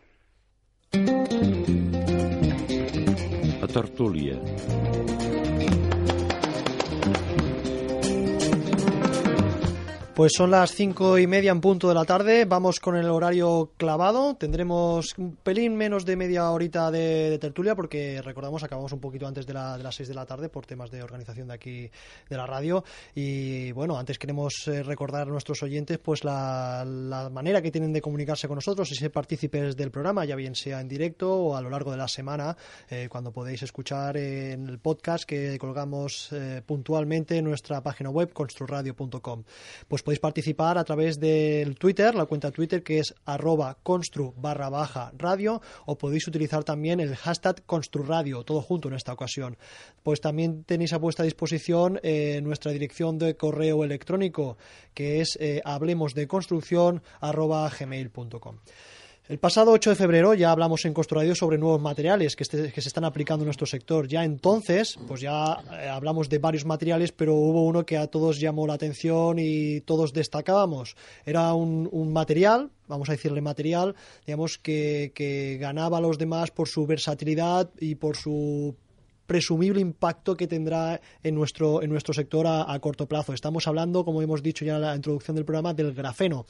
[3.60, 4.40] La tertúlia.
[10.18, 12.46] Pues son las cinco y media en punto de la tarde.
[12.46, 14.34] Vamos con el horario clavado.
[14.36, 19.46] Tendremos un pelín menos de media horita de, tertulia porque recordamos acabamos un poquito antes
[19.46, 21.92] de, las seis de la tarde por temas de organización de aquí
[22.30, 22.84] de la radio.
[23.14, 26.84] Y bueno, antes queremos eh, recordar a nuestros oyentes pues la,
[27.32, 30.82] manera que tienen de comunicarse con nosotros y ser partícipes del programa, ya bien sea
[30.82, 32.58] en directo o a lo largo de la semana,
[32.90, 38.34] eh, cuando podéis escuchar en el podcast que colgamos eh, puntualmente en nuestra página web
[38.34, 39.44] construradio.com.
[39.88, 44.70] Pues podéis participar a través del Twitter, la cuenta Twitter que es arroba constru barra
[44.70, 49.58] baja radio o podéis utilizar también el hashtag construradio, todo junto en esta ocasión.
[50.04, 54.58] Pues también tenéis a vuestra disposición eh, nuestra dirección de correo electrónico
[54.94, 56.08] que es eh, arroba.
[59.30, 62.82] El pasado 8 de febrero ya hablamos en Construradio sobre nuevos materiales que, este, que,
[62.82, 64.08] se están aplicando en nuestro sector.
[64.08, 68.40] Ya entonces, pues ya eh, hablamos de varios materiales, pero hubo uno que a todos
[68.40, 70.96] llamó la atención y todos destacábamos.
[71.26, 76.88] Era un, material, vamos a decirle material, digamos, que, ganaba a los demás por su
[76.88, 78.78] versatilidad y por su
[79.26, 83.34] presumible impacto que tendrá en nuestro, en nuestro sector a, a corto plazo.
[83.34, 86.46] Estamos hablando, como hemos dicho ya en la introducción del programa, del grafeno.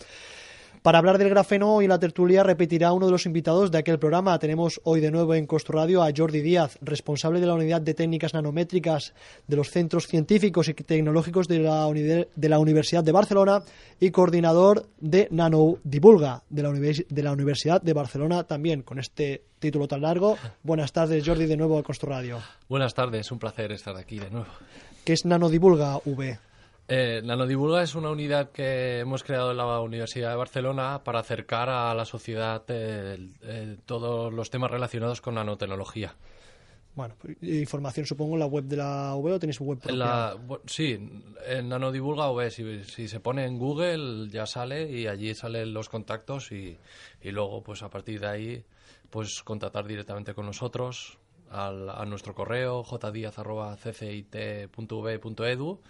[0.81, 4.37] Para hablar del grafeno y la tertulia repetirá uno de los invitados de aquel programa.
[4.39, 8.33] Tenemos hoy de nuevo en Radio a Jordi Díaz, responsable de la Unidad de Técnicas
[8.33, 9.13] Nanométricas
[9.47, 13.63] de los Centros Científicos y Tecnológicos de la, de la Universidad de Barcelona
[13.99, 19.87] y coordinador de Nanodivulga de la, de la Universidad de Barcelona también, con este título
[19.87, 20.37] tan largo.
[20.63, 22.39] Buenas tardes, Jordi, de nuevo a Radio.
[22.69, 24.47] Buenas tardes, un placer estar aquí de nuevo.
[25.03, 26.39] ¿Qué es Nanodivulga V?
[26.89, 31.67] Eh, Nanodivulga es una unidad que hemos creado en la Universidad de Barcelona para acercar
[31.69, 36.15] a la sociedad eh, todos los temas relacionados con nanotecnología.
[36.95, 40.35] Bueno, información supongo en la web de la V o tenéis web propia.
[40.65, 40.97] sí,
[41.45, 45.89] en Nanodivulga V, si, si, se pone en Google ya sale y allí salen los
[45.89, 46.79] contactos y,
[47.21, 48.63] y luego pues a partir de ahí
[49.11, 51.19] pues contactar directamente con nosotros
[51.51, 55.81] al, a nuestro correo jdiaz.ccit.v.edu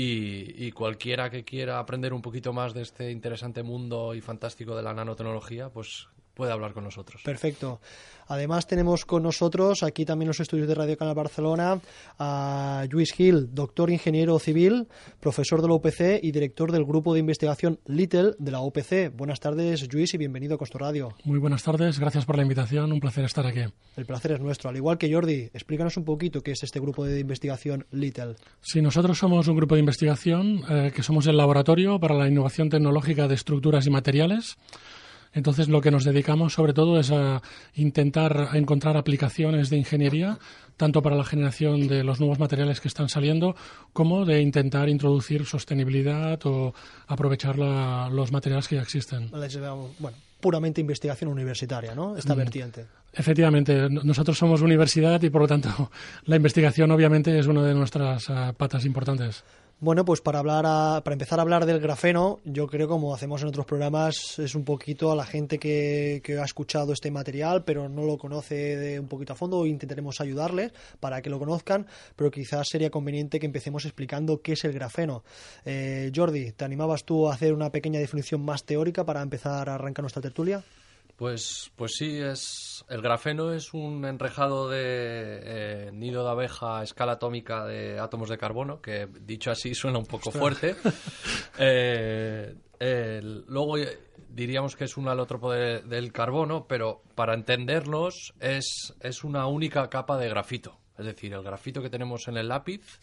[0.00, 4.82] y, cualquiera que quiera aprender un poquito más de este interesante mundo y fantástico de
[4.84, 6.06] la nanotecnología, pues
[6.38, 7.20] puede hablar con nosotros.
[7.24, 7.80] Perfecto.
[8.28, 11.80] Además tenemos con nosotros aquí también en los estudios de Radio Canal Barcelona
[12.16, 14.86] a Luis Gil, doctor ingeniero civil,
[15.18, 19.10] profesor de la UPC y director del grupo de investigación Little de la UPC.
[19.16, 21.08] Buenas tardes, Luis, y bienvenido a Costo Radio.
[21.24, 23.64] Muy buenas tardes, gracias por la invitación, un placer estar aquí.
[23.96, 24.70] El placer es nuestro.
[24.70, 28.36] Al igual que Jordi, explícanos un poquito qué es este grupo de investigación Little.
[28.60, 32.68] Sí, nosotros somos un grupo de investigación eh, que somos el laboratorio para la innovación
[32.68, 34.56] tecnológica de estructuras y materiales.
[35.32, 37.42] Entonces, lo que nos dedicamos sobre todo es a
[37.74, 40.38] intentar encontrar aplicaciones de ingeniería,
[40.76, 43.56] tanto para la generación de los nuevos materiales que están saliendo,
[43.92, 46.74] como de intentar introducir sostenibilidad o
[47.06, 49.30] aprovechar los materiales que ya existen.
[49.98, 52.16] Bueno, puramente investigación universitaria, ¿no?
[52.16, 52.38] Esta mm.
[52.38, 52.86] vertiente.
[53.12, 55.90] Efectivamente, nosotros somos universidad y por lo tanto
[56.26, 59.44] la investigación obviamente es una de nuestras ah, patas importantes.
[59.80, 63.48] Bueno, pues para hablar para empezar a hablar del grafeno, yo creo como hacemos en
[63.48, 68.02] otros programas es un poquito a la gente que, ha escuchado este material, pero no
[68.02, 71.86] lo conoce de un poquito a fondo, intentaremos ayudarles para que lo conozcan,
[72.16, 75.22] pero quizás sería conveniente que empecemos explicando qué es el grafeno.
[75.64, 79.76] Eh, Jordi, ¿te animabas tú a hacer una pequeña definición más teórica para empezar a
[79.76, 80.60] arrancar nuestra tertulia?
[81.18, 86.84] Pues, pues sí, es el grafeno es un enrejado de eh, nido de abeja a
[86.84, 90.76] escala atómica de átomos de carbono, que dicho así suena un poco fuerte.
[92.80, 93.74] Eh, luego
[94.28, 100.16] diríamos que es un alótropo del carbono, pero para entendernos es, es una única capa
[100.16, 100.77] de grafito.
[100.98, 103.00] Es decir, el grafito que tenemos en el lápiz,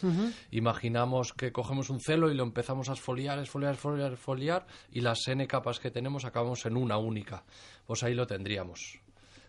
[0.51, 5.25] imaginamos que cogemos un celo y lo empezamos a esfoliar, esfoliar, esfoliar, esfoliar, y las
[5.27, 7.43] n capas que tenemos acabamos en una única.
[7.85, 8.99] Pues ahí lo tendríamos.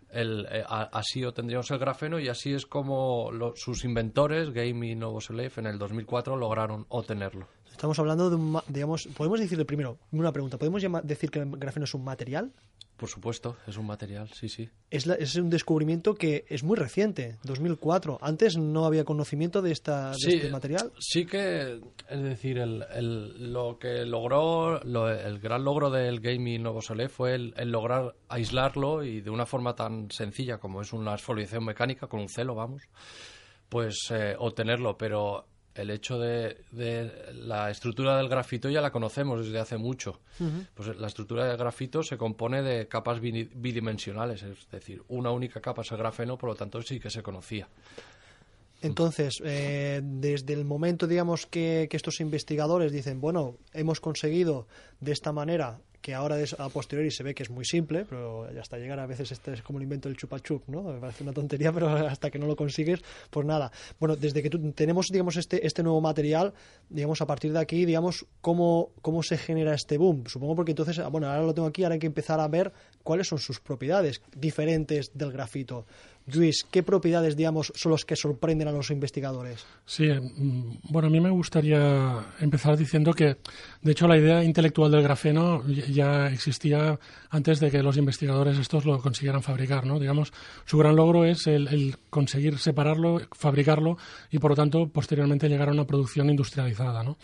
[0.08, 5.52] El, eh, así obtendríamos el grafeno y así es como sus inventores, Game y Novoselov,
[5.56, 7.48] en el 2004 lograron obtenerlo.
[7.70, 11.84] Estamos hablando de un, digamos, podemos decirle primero, una pregunta, ¿podemos decir que el grafeno
[11.84, 12.52] es un material?
[12.96, 14.70] Por supuesto, es un material, sí, sí.
[14.90, 18.18] Es, es un descubrimiento que es muy reciente, 2004.
[18.22, 20.92] Antes no había conocimiento de, esta, este material.
[20.98, 21.78] Sí que,
[22.08, 27.52] es decir, el, lo que logró, el gran logro del gaming Nuevo Solé fue el,
[27.70, 32.30] lograr aislarlo y de una forma tan sencilla como es una exfoliación mecánica, con un
[32.30, 32.82] celo, vamos,
[33.68, 34.96] pues eh, obtenerlo.
[34.96, 36.56] Pero el hecho de,
[37.34, 40.20] la estructura del grafito ya la conocemos desde hace mucho.
[40.74, 45.82] Pues la estructura del grafito se compone de capas bidimensionales, es decir, una única capa
[45.82, 47.68] es el grafeno, por lo tanto sí que se conocía.
[48.82, 54.66] Entonces, eh, desde el momento, digamos, que, que, estos investigadores dicen, bueno, hemos conseguido
[55.00, 58.78] de esta manera que ahora a posteriori se ve que es muy simple, pero hasta
[58.78, 60.84] llegar a veces este es como el invento del chupa chup, ¿no?
[60.84, 63.72] Me parece una tontería, pero hasta que no lo consigues, pues nada.
[63.98, 66.54] Bueno, desde que tenemos, digamos, este, este nuevo material,
[66.88, 70.22] digamos, a partir de aquí, digamos, cómo, cómo se genera este boom.
[70.28, 72.72] Supongo porque entonces, ah, bueno, ahora lo tengo aquí, ahora hay que empezar a ver
[73.02, 75.86] cuáles son sus propiedades diferentes del grafito.
[76.34, 79.64] Luis, ¿qué propiedades, digamos, son los que sorprenden a los investigadores?
[79.84, 83.36] Sí, mm, bueno, a mí me gustaría empezar diciendo que,
[83.82, 86.98] de hecho, la idea intelectual del grafeno ya existía
[87.30, 90.00] antes de que los investigadores estos lo consiguieran fabricar, ¿no?
[90.00, 90.32] Digamos,
[90.64, 93.96] su gran logro es el, conseguir separarlo, fabricarlo
[94.30, 97.18] y, por lo tanto, posteriormente llegar a una producción industrializada, ¿no?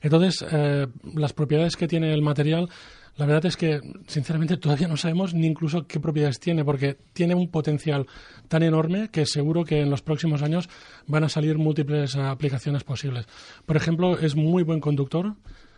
[0.00, 2.68] Entonces, eh, las propiedades que tiene el material
[3.16, 7.36] la verdad es que, sinceramente, todavía no sabemos ni incluso qué propiedades tiene, porque tiene
[7.36, 8.06] un potencial
[8.48, 10.68] tan enorme que seguro que en los próximos años
[11.06, 13.26] van a salir múltiples aplicaciones posibles.
[13.66, 15.34] Por ejemplo, es muy buen conductor.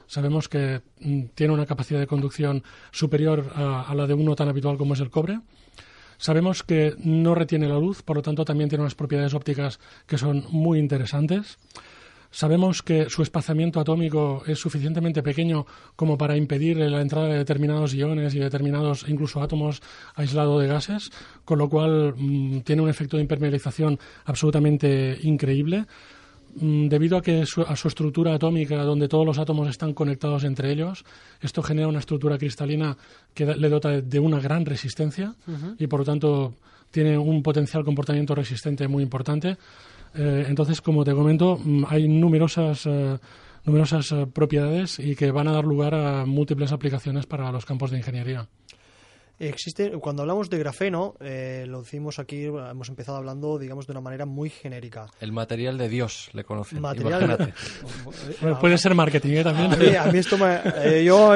[0.07, 4.79] Sabemos que mm, tiene una capacidad de conducción superior a, la de uno tan habitual
[4.79, 5.40] como es el cobre.
[6.16, 10.16] Sabemos que no retiene la luz, por lo tanto también tiene unas propiedades ópticas que
[10.16, 11.59] son muy interesantes.
[12.37, 15.64] Sabemos que su espaciamiento atómico es suficientemente pequeño
[15.96, 19.81] como para impedir la entrada de determinados iones y determinados incluso átomos
[20.16, 21.11] aislados de gases,
[21.46, 25.87] con lo cual mm, tiene un efecto de impermeabilización absolutamente increíble.
[26.57, 30.70] Mm, debido a que a su estructura atómica, donde todos los átomos están conectados entre
[30.70, 31.07] ellos,
[31.40, 32.99] esto genera una estructura cristalina
[33.33, 35.35] que le dota de una gran resistencia
[35.79, 36.53] y por lo tanto
[36.90, 39.57] tiene un potencial comportamiento resistente muy importante.
[40.17, 43.19] Eh, entonces, como te comento, mm, hay numerosas, eh,
[43.65, 47.91] numerosas eh, propiedades y que van a dar lugar a múltiples aplicaciones para los campos
[47.91, 48.49] de ingeniería.
[49.38, 54.01] Existe, cuando hablamos de grafeno, eh, lo decimos aquí, hemos empezado hablando, digamos, de una
[54.01, 55.11] manera muy genérica.
[55.20, 56.81] El material de Dios, le conocen.
[56.81, 57.53] Material
[58.61, 59.44] puede ser marketing ¿eh?
[59.44, 59.96] también.
[59.99, 61.33] A mí, esto me, eh, yo,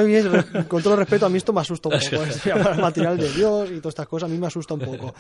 [0.67, 2.25] con todo respeto, a mí esto me asusta un poco.
[2.33, 5.15] Se material de Dios y todas estas cosas, a mí me asusta un poco.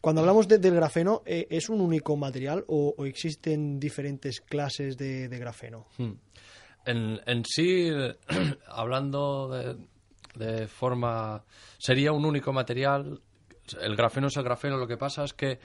[0.00, 5.86] Cuando hablamos del grafeno, ¿es un único material o, existen diferentes clases de, grafeno?
[5.98, 6.12] Hmm.
[6.86, 7.90] En, en sí,
[8.68, 9.76] hablando de,
[10.34, 11.44] de forma...
[11.78, 13.20] Sería un único material.
[13.80, 14.76] El grafeno es el grafeno.
[14.76, 15.58] Lo que pasa es que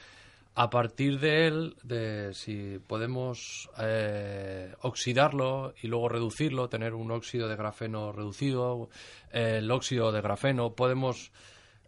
[0.60, 7.47] a partir de él, de si podemos eh, oxidarlo y luego reducirlo, tener un óxido
[7.47, 8.89] de grafeno reducido,
[9.32, 11.32] el óxido de grafeno, podemos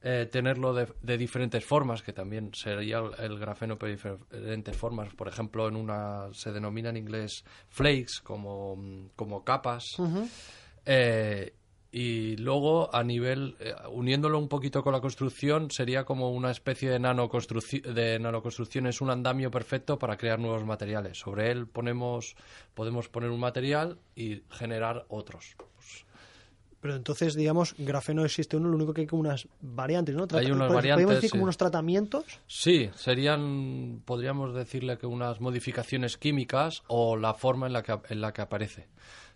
[0.03, 5.15] eh, tenerlo de, diferentes formas, que también sería el, grafeno de diferentes formas.
[5.15, 9.97] Por ejemplo, en una se denomina en inglés flakes, como, como capas.
[11.91, 16.91] Y luego a nivel eh, uniéndolo un poquito con la construcción sería como una especie
[16.91, 21.17] de nanoconstrucción de es un andamio perfecto para crear nuevos materiales.
[21.17, 22.35] Sobre él ponemos
[22.75, 25.55] podemos poner un material y generar otros
[26.81, 30.27] pero entonces, digamos, grafeno existe uno, lo único que hay como unas variantes, ¿no?
[30.31, 30.93] hay unas variantes.
[30.93, 32.25] ¿Podemos decir como unos tratamientos?
[32.47, 38.21] Sí, serían, podríamos decirle que unas modificaciones químicas o la forma en la que, en
[38.21, 38.87] la que aparece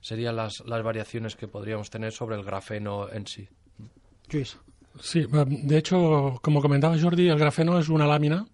[0.03, 3.47] serían las, las variaciones que podríamos tener sobre el grafeno en sí.
[4.31, 4.57] Luis.
[4.99, 8.45] Sí, de hecho, como comentaba Jordi, el grafeno es una lámina.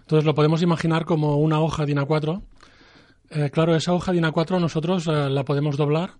[0.00, 2.42] Entonces lo podemos imaginar como una hoja de INA4.
[3.30, 6.12] Eh, claro, esa hoja de INA4 nosotros eh, la podemos doblar,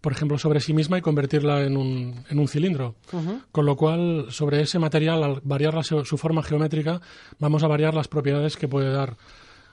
[0.00, 2.94] por ejemplo, sobre sí misma y convertirla en un, en un cilindro.
[3.52, 7.00] Con lo cual, sobre ese material, al variar su forma geométrica,
[7.38, 9.16] vamos a variar las propiedades que puede dar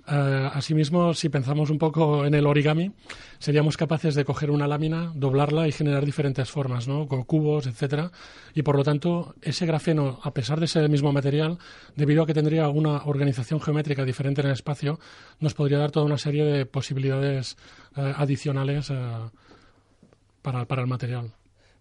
[0.07, 2.91] eh, asimismo, si pensamos un poco en el origami,
[3.39, 7.07] seríamos capaces de coger una lámina, doblarla y generar diferentes formas, ¿no?
[7.07, 8.11] Con cubos, etcétera.
[8.53, 11.57] Y por lo tanto, ese grafeno, a pesar de ser el mismo material,
[11.95, 14.99] debido a que tendría una organización geométrica diferente en el espacio,
[15.39, 17.57] nos podría dar toda una serie de posibilidades
[17.95, 18.95] eh, adicionales eh,
[20.45, 21.33] para, para el material.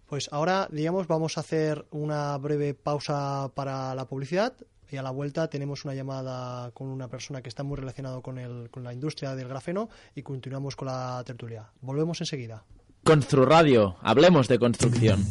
[0.07, 4.53] Pues ahora, digamos, vamos a hacer una breve pausa para la publicidad
[4.91, 8.37] y a la vuelta tenemos una llamada con una persona que está muy relacionado con,
[8.37, 11.69] el, con la industria del grafeno y continuamos con la tertulia.
[11.81, 12.63] Volvemos enseguida.
[13.03, 15.23] Construradio, hablemos de construcción.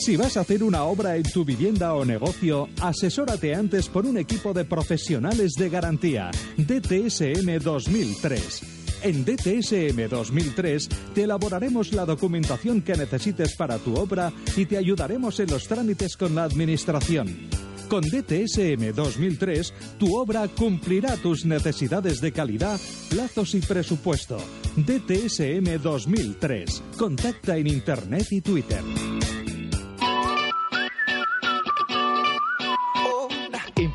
[0.00, 4.18] Si vas a hacer una obra en tu vivienda o negocio, asesórate antes por un
[4.18, 6.30] equipo de profesionales de garantía.
[6.56, 8.77] DTSM 2003.
[9.02, 15.38] En DTSM 2003 te elaboraremos la documentación que necesites para tu obra y te ayudaremos
[15.40, 17.48] en los trámites con la Administración.
[17.88, 22.78] Con DTSM 2003, tu obra cumplirá tus necesidades de calidad,
[23.08, 24.36] plazos y presupuesto.
[24.76, 26.82] DTSM 2003.
[26.98, 28.82] Contacta en Internet y Twitter.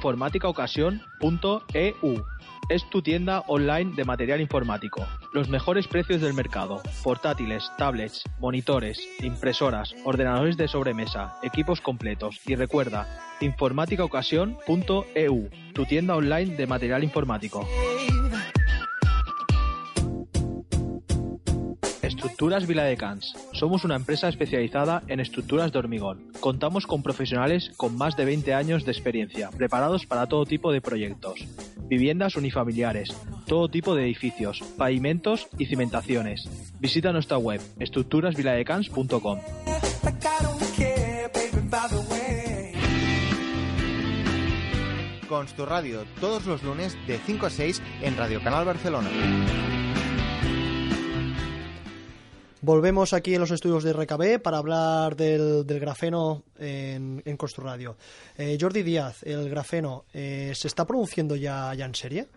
[0.03, 2.32] informáticaocasión.eu
[2.69, 5.05] es tu tienda online de material informático.
[5.33, 6.81] Los mejores precios del mercado.
[7.03, 12.39] Portátiles, tablets, monitores, impresoras, ordenadores de sobremesa, equipos completos.
[12.45, 13.07] Y recuerda,
[13.41, 17.67] informáticaocasión.eu, tu tienda online de material informático.
[22.01, 23.33] Estructuras Viladecans.
[23.53, 26.31] Somos una empresa especializada en estructuras de hormigón.
[26.39, 30.81] Contamos con profesionales con más de 20 años de experiencia, preparados para todo tipo de
[30.81, 31.47] proyectos.
[31.87, 33.09] Viviendas unifamiliares,
[33.45, 36.49] todo tipo de edificios, pavimentos y cimentaciones.
[36.79, 39.39] Visita nuestra web estructurasviladecans.com.
[45.27, 49.09] Construradio, todos los lunes de 5 a 6 en Radio Canal Barcelona.
[52.63, 57.37] Volvemos aquí en los estudios de RKB para hablar del, del grafeno en, en.
[58.37, 62.27] Eh, Jordi Díaz, el grafeno, eh, ¿se está produciendo ya, ya en serie?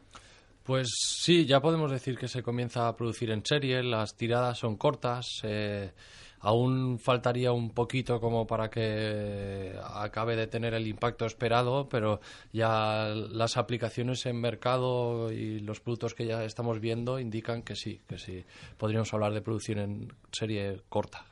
[0.65, 4.77] Pues sí, ya podemos decir que se comienza a producir en serie, las tiradas son
[4.77, 5.93] cortas, eh,
[6.41, 12.21] aún faltaría un poquito como para que acabe de tener el impacto esperado, pero
[12.53, 18.01] ya las aplicaciones en mercado y los productos que ya estamos viendo indican que sí,
[18.09, 18.45] que sí,
[18.79, 21.25] podríamos hablar de producción en serie corta.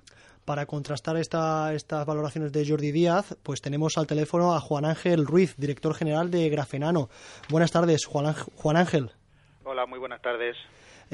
[0.44, 5.26] Para contrastar esta, estas valoraciones de Jordi Díaz, pues tenemos al teléfono a Juan Ángel
[5.26, 7.08] Ruiz, director general de Grafenano.
[7.48, 9.10] Buenas tardes, Juan, Ángel- Juan Ángel.
[9.64, 10.54] Hola, muy buenas tardes.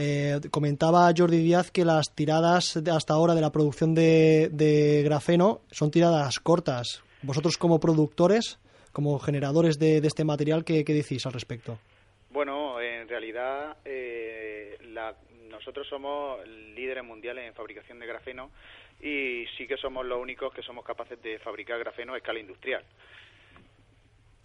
[0.03, 5.91] Eh, comentaba Jordi Díaz que las tiradas hasta ahora de la producción de, grafeno son
[5.91, 7.03] tiradas cortas.
[7.21, 8.59] Vosotros como productores,
[8.93, 11.79] como generadores de, de este material, ¿qué, qué decís al respecto?
[12.31, 15.15] Bueno, en realidad eh, la-
[15.51, 18.51] nosotros somos líderes mundiales en fabricación de grafeno
[19.03, 22.83] y sí que somos los únicos que somos capaces de fabricar grafeno a escala industrial.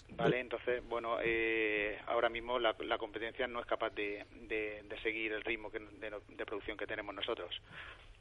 [0.10, 4.99] Vale, entonces, bueno, eh, ahora mismo la, la competencia no es capaz de, de- de
[5.01, 7.49] seguir el ritmo que- de, de producción que tenemos nosotros.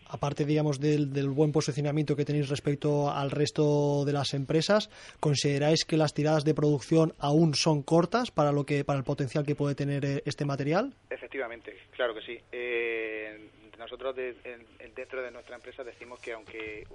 [0.09, 5.85] Aparte, digamos, del, del buen posicionamiento que tenéis respecto al resto de las empresas, ¿consideráis
[5.85, 9.55] que las tiradas de producción aún son cortas para lo que para el potencial que
[9.55, 10.93] puede tener eh, este material?
[11.11, 12.39] Efectivamente, claro que sí.
[12.53, 16.87] Eh, nosotros de- en- en- dentro de nuestra empresa decimos que aunque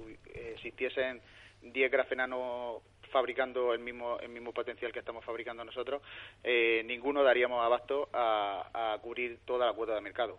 [0.55, 1.21] existiesen
[1.61, 2.81] 10 grafenanos
[3.11, 6.01] fabricando el mismo el mismo potencial que estamos fabricando nosotros,
[6.43, 10.37] eh, ninguno daríamos abasto a, a cubrir toda la cuota de mercado.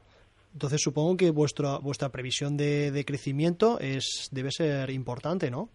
[0.52, 5.68] Entonces, supongo que vuestra vuestra previsión de, de crecimiento es debe ser importante, ¿no?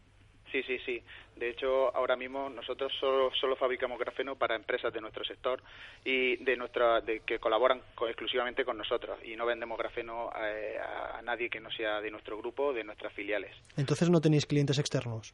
[0.52, 1.02] Sí, sí, sí.
[1.36, 5.62] De hecho, ahora mismo nosotros solo, solo fabricamos grafeno para empresas de nuestro sector
[6.06, 10.78] y de nuestra de, que colaboran co- exclusivamente con nosotros y no vendemos grafeno eh,
[10.80, 13.54] a, a nadie que no sea de nuestro grupo o de nuestras filiales.
[13.76, 15.34] Entonces no tenéis clientes externos.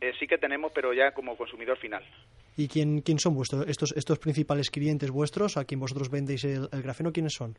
[0.00, 2.04] Eh, sí que tenemos, pero ya como consumidor final.
[2.56, 6.68] ¿Y quién, quién son vuestros estos estos principales clientes vuestros a quien vosotros vendéis el,
[6.72, 7.12] el grafeno?
[7.12, 7.56] ¿Quiénes son?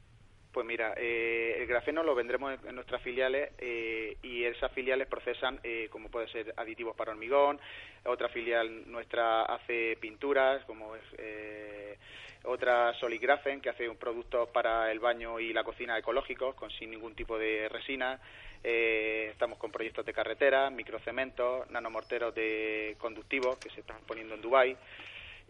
[0.52, 5.08] Pues mira, eh, el grafeno lo vendremos en, en nuestras filiales eh, y esas filiales
[5.08, 7.58] procesan, eh, como puede ser aditivos para hormigón,
[8.06, 11.98] otra filial nuestra hace pinturas, como es eh,
[12.44, 16.92] otra Soligrafen, que hace un producto para el baño y la cocina ecológicos, con sin
[16.92, 18.20] ningún tipo de resina.
[18.64, 24.42] Eh, estamos con proyectos de carretera, microcementos, nanomorteros de conductivos que se están poniendo en
[24.42, 24.78] Dubái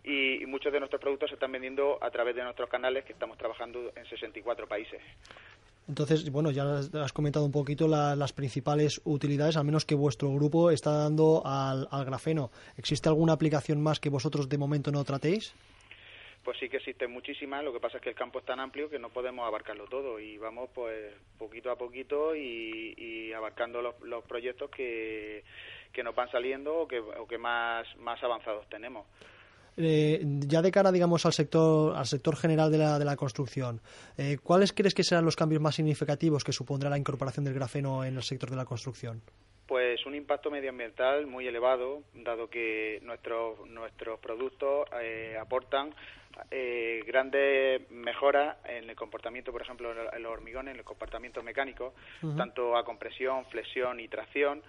[0.03, 3.37] y, muchos de nuestros productos se están vendiendo a través de nuestros canales que estamos
[3.37, 5.01] trabajando en 64 países.
[5.87, 6.63] Entonces, bueno, ya
[7.03, 11.41] has comentado un poquito la- las principales utilidades, al menos que vuestro grupo está dando
[11.45, 12.49] al, al grafeno.
[12.77, 15.53] ¿Existe alguna aplicación más que vosotros de momento no tratéis?
[16.43, 18.89] Pues sí que existen muchísimas, lo que pasa es que el campo es tan amplio
[18.89, 23.99] que no podemos abarcarlo todo y vamos pues poquito a poquito y, y abarcando los,
[24.01, 25.43] los proyectos que,
[25.93, 29.05] que nos van saliendo o que, o que más, más avanzados tenemos.
[29.77, 33.79] Eh, ya de cara, digamos, al sector, al sector general de la, de la construcción,
[34.17, 38.03] eh, ¿cuáles crees que serán los cambios más significativos que supondrá la incorporación del grafeno
[38.03, 39.21] en el sector de la construcción?
[39.67, 45.95] Pues un impacto medioambiental muy elevado, dado que nuestros nuestros productos eh, aportan
[46.49, 51.93] eh, grandes mejoras en el comportamiento, por ejemplo, en los hormigones, en el comportamiento mecánico,
[52.21, 52.35] Ujú.
[52.35, 54.63] tanto a compresión, flexión y tracción.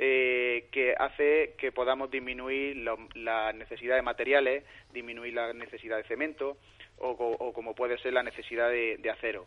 [0.00, 2.76] eh, que hace que podamos disminuir
[3.16, 6.56] la necesidad de materiales, disminuir la necesidad de cemento
[6.98, 9.46] o, como puede ser la necesidad de, acero.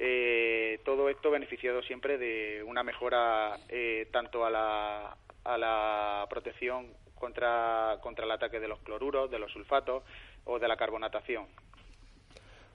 [0.00, 6.92] Eh, todo esto beneficiado siempre de una mejora eh, tanto a la, a la protección
[7.14, 10.02] contra, contra el ataque de los cloruros, de los sulfatos
[10.44, 11.46] o de la carbonatación.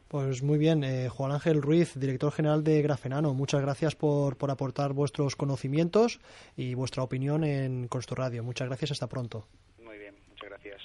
[0.09, 4.49] Pues muy bien, eh, Juan Ángel Ruiz, director general de Grafenano, muchas gracias por, por
[4.49, 6.19] aportar vuestros conocimientos
[6.57, 8.43] y vuestra opinión en Radio.
[8.43, 9.45] Muchas gracias, hasta pronto.
[9.83, 10.81] Muy bien, muchas gracias.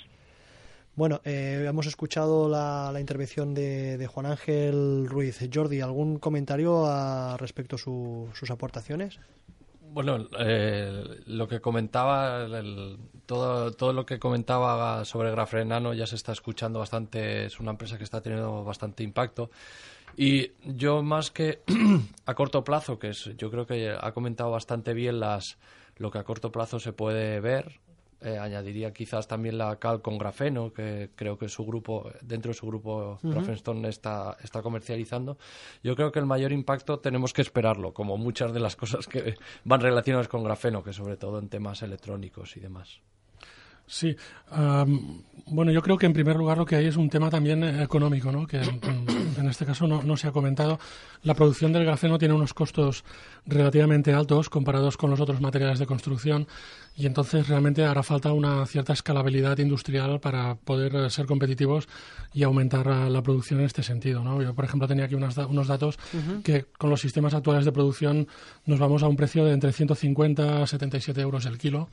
[0.94, 5.40] Bueno, eh, hemos escuchado la, intervención de, Juan Ángel Ruiz.
[5.52, 9.18] Jordi, ¿algún comentario a respecto a sus aportaciones?
[9.94, 12.48] Bueno, eh, lo que comentaba,
[13.26, 17.96] todo, todo lo que comentaba sobre Grafenano ya se está escuchando bastante, es una empresa
[17.96, 19.52] que está teniendo bastante impacto.
[20.16, 21.62] Y yo más que
[22.26, 25.58] a corto plazo, que es, yo creo que ha comentado bastante bien las,
[25.98, 27.78] lo que a corto plazo se puede ver,
[28.24, 32.54] eh, añadiría quizás también la cal con grafeno, que creo que su grupo, dentro de
[32.54, 35.38] su grupo Grafenstone está, está comercializando.
[35.82, 39.36] Yo creo que el mayor impacto tenemos que esperarlo, como muchas de las cosas que
[39.64, 43.00] van relacionadas con grafeno, que sobre todo en temas electrónicos y demás.
[43.86, 44.16] Sí,
[45.46, 47.82] bueno, yo creo que en primer lugar lo que hay es un tema también eh,
[47.82, 48.46] económico, ¿no?
[48.46, 50.78] que en, este caso no, no, se ha comentado.
[51.22, 53.04] La producción del grafeno tiene unos costos
[53.44, 56.46] relativamente altos comparados con los otros materiales de construcción
[56.96, 61.88] y entonces realmente hará falta una cierta escalabilidad industrial para poder eh, ser competitivos
[62.32, 64.24] y aumentar la producción en este sentido.
[64.24, 64.40] ¿no?
[64.40, 65.98] Yo, por ejemplo, tenía aquí unos, unos datos
[66.42, 68.28] que con los sistemas actuales de producción
[68.64, 71.90] nos vamos a un precio de entre 150 a 77 euros el kilo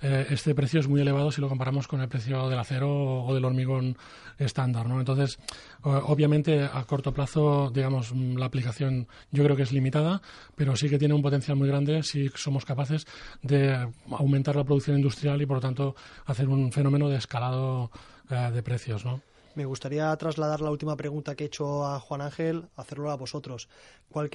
[0.00, 3.34] eh, este precio es muy elevado si lo comparamos con el precio del acero o
[3.34, 3.96] del hormigón
[4.38, 4.98] estándar, ¿no?
[4.98, 5.38] Entonces,
[5.82, 10.20] obviamente a corto plazo, digamos, la aplicación yo creo que es limitada,
[10.54, 13.06] pero sí que tiene un potencial muy grande si somos capaces
[13.42, 17.90] de aumentar la producción industrial y por lo tanto hacer un fenómeno de escalado
[18.30, 19.20] eh, de precios, ¿no?
[19.54, 23.70] Me gustaría trasladar la última pregunta que he hecho a Juan Ángel, hacerlo a vosotros.
[24.10, 24.28] ¿Cuál,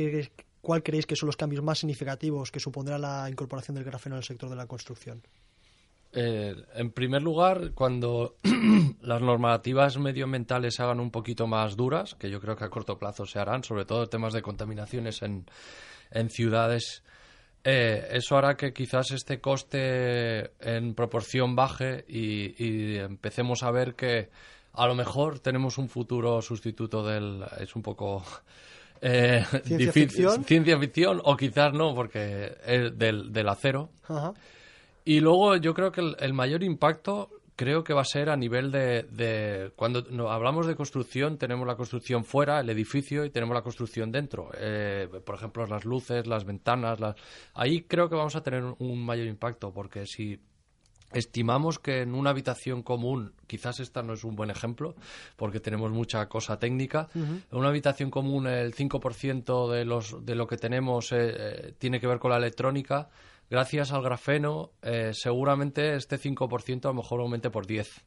[0.62, 4.20] ¿Cuál creéis que son los cambios más significativos que supondrá la incorporación del grafeno en
[4.20, 5.22] el sector de la construcción?
[6.14, 8.36] Eh, en primer lugar, cuando
[9.02, 12.98] las normativas medioambientales se hagan un poquito más duras, que yo creo que a corto
[13.00, 15.46] plazo se harán, sobre todo temas de contaminaciones en,
[16.12, 17.04] en ciudades,
[17.64, 24.30] eh, eso hará que quizás este coste en proporción baje y, empecemos a ver que
[24.74, 27.44] a lo mejor tenemos un futuro sustituto del...
[27.60, 28.24] es un poco...
[29.04, 30.44] Eh, ¿Ciencia, ficción?
[30.44, 33.90] ciencia ficción o quizás no, porque es del, del acero.
[35.04, 38.72] Y luego yo creo que el, mayor impacto creo que va a ser a nivel
[38.72, 44.12] de, cuando hablamos de construcción tenemos la construcción fuera el edificio y tenemos la construcción
[44.12, 44.50] dentro.
[44.58, 47.00] Eh, por ejemplo las luces las ventanas
[47.54, 50.40] ahí creo que vamos a tener un mayor impacto porque si
[51.14, 54.96] estimamos que en una habitación común quizás esta no es un buen ejemplo
[55.36, 60.48] porque tenemos mucha cosa técnica en una habitación común el 5% de los de lo
[60.48, 63.10] que tenemos eh, eh, tiene que ver con la electrónica
[63.52, 68.04] gracias al grafeno, eh, seguramente este 5% a lo mejor aumente por 10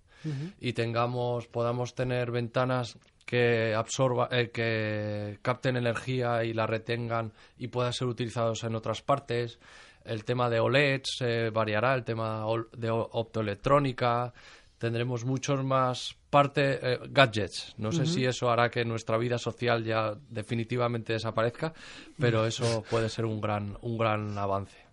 [0.58, 7.68] y tengamos, podamos tener ventanas que absorba, eh, que capten energía y la retengan y
[7.68, 9.58] puedan ser utilizados en otras partes.
[10.02, 14.32] El tema de OLEDs se variará, el tema de optoelectrónica.
[14.78, 17.74] Tendremos muchos más parte eh, gadgets.
[17.78, 21.72] No sé si eso hará que nuestra vida social ya definitivamente desaparezca,
[22.18, 24.83] pero eso puede ser un gran un gran avance.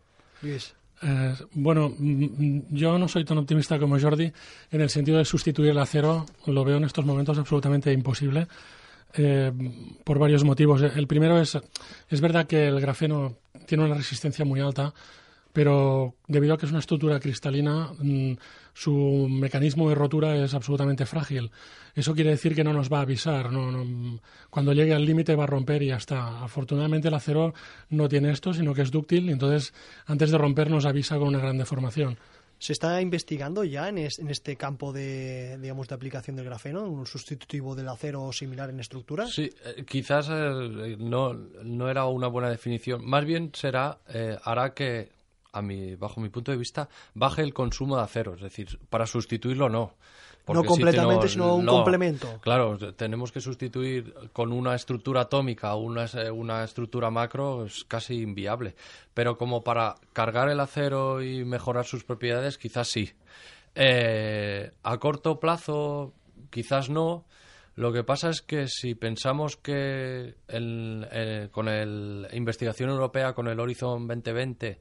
[1.03, 4.31] Eh, bueno, mm, mm, yo no soy tan optimista como Jordi
[4.71, 6.25] en el sentido de sustituir el acero.
[6.45, 8.47] Lo veo en estos momentos absolutamente imposible
[9.13, 9.51] eh,
[10.03, 10.81] por varios motivos.
[10.81, 11.57] El primero es,
[12.09, 14.93] es verdad que el grafeno tiene una resistencia muy alta,
[15.53, 18.33] pero debido a que es una estructura cristalina, mm,
[18.73, 21.51] su mecanismo de rotura es absolutamente frágil.
[21.95, 23.51] Eso quiere decir que no nos va a avisar.
[23.51, 24.19] No,
[24.49, 26.43] cuando llegue al límite va a romper y ya está.
[26.43, 27.53] Afortunadamente el acero
[27.89, 29.73] no tiene esto, sino que es dúctil y entonces
[30.05, 32.17] antes de romper nos avisa con una gran deformación.
[32.61, 37.73] ¿Se está investigando ya en, este campo de, digamos, de aplicación del grafeno, un sustitutivo
[37.73, 39.25] del acero similar en estructura?
[39.25, 43.03] Sí, eh, quizás eh, no, no era una buena definición.
[43.03, 45.09] Más bien será, eh, hará que
[45.53, 48.35] a mi, bajo mi punto de vista, baje el consumo de acero.
[48.35, 49.95] Es decir, para sustituirlo no.
[50.47, 52.39] no completamente, sino un complemento.
[52.41, 58.75] Claro, tenemos que sustituir con una estructura atómica una, una estructura macro es casi inviable.
[59.13, 63.11] Pero como para cargar el acero y mejorar sus propiedades, quizás sí.
[63.75, 66.13] Eh, a corto plazo,
[66.49, 67.25] quizás no.
[67.75, 73.47] Lo que pasa es que si pensamos que el, eh, con la investigación europea, con
[73.47, 74.79] el Horizon 2020,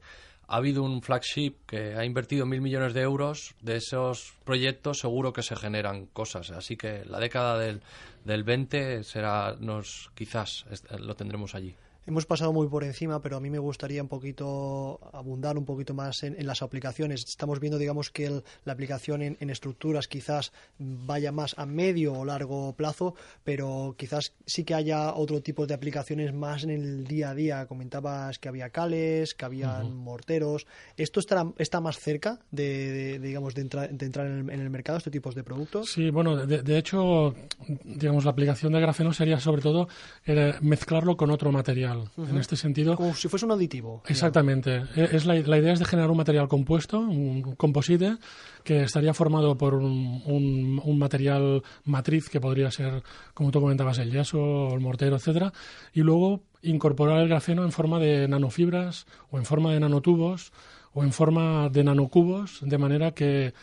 [0.51, 3.55] ha habido un flagship que ha invertido mil millones de euros.
[3.61, 6.51] De esos proyectos seguro que se generan cosas.
[6.51, 7.81] Así que la década del,
[8.25, 10.65] del 20 será, nos, quizás
[10.99, 11.73] lo tendremos allí.
[12.07, 15.93] Hemos pasado muy por encima, pero a mí me gustaría un poquito abundar un poquito
[15.93, 17.23] más en, las aplicaciones.
[17.23, 22.73] Estamos viendo, digamos, que la aplicación en, estructuras quizás vaya más a medio o largo
[22.73, 27.35] plazo, pero quizás sí que haya otro tipo de aplicaciones más en el día a
[27.35, 27.67] día.
[27.67, 30.65] Comentabas que había cales, que había morteros.
[30.97, 35.43] ¿Esto estará, está más cerca de, digamos, de, entrar en el, mercado, este tipo de
[35.43, 35.91] productos?
[35.91, 37.35] Sí, bueno, de, hecho,
[37.83, 39.87] digamos, la aplicación de grafeno sería sobre todo
[40.25, 42.95] eh, mezclarlo con otro material en este sentido.
[42.95, 44.03] Como si fuese un aditivo.
[44.07, 44.83] Exactamente.
[44.95, 48.17] Es la, idea es de generar un material compuesto, un composite,
[48.63, 54.11] que estaría formado por un, un, material matriz que podría ser, como tú comentabas, el
[54.11, 55.51] yeso, el mortero, etcétera,
[55.93, 60.51] y luego incorporar el grafeno en forma de nanofibras o en forma de nanotubos
[60.93, 63.53] o en forma de nanocubos, de manera que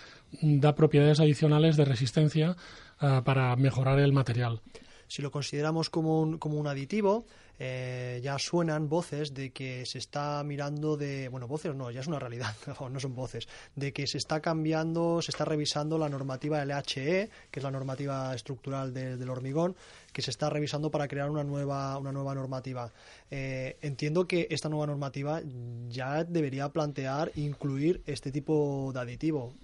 [0.43, 2.57] da propiedades adicionales de resistencia
[3.01, 4.61] ah, para mejorar el material.
[5.09, 7.25] Si lo consideramos como un, como un aditivo,
[7.59, 12.07] eh, ya suenan voces de que se está mirando de, bueno, voces no, ya es
[12.07, 12.55] una realidad,
[12.91, 17.61] no son voces, de que se está cambiando, se está revisando la normativa LHE, que
[17.61, 19.75] es la normativa estructural del hormigón,
[20.13, 22.93] que se está revisando para crear una nueva, una nueva normativa.
[23.31, 25.41] Eh, entiendo que esta nueva normativa
[25.89, 29.55] ya debería plantear incluir este tipo de aditivo.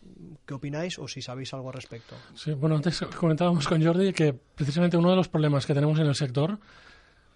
[0.46, 2.16] ¿Qué opináis o si sabéis algo al respecto?
[2.34, 6.06] Sí, bueno, antes comentábamos con Jordi que precisamente uno de los problemas que tenemos en
[6.06, 6.58] el sector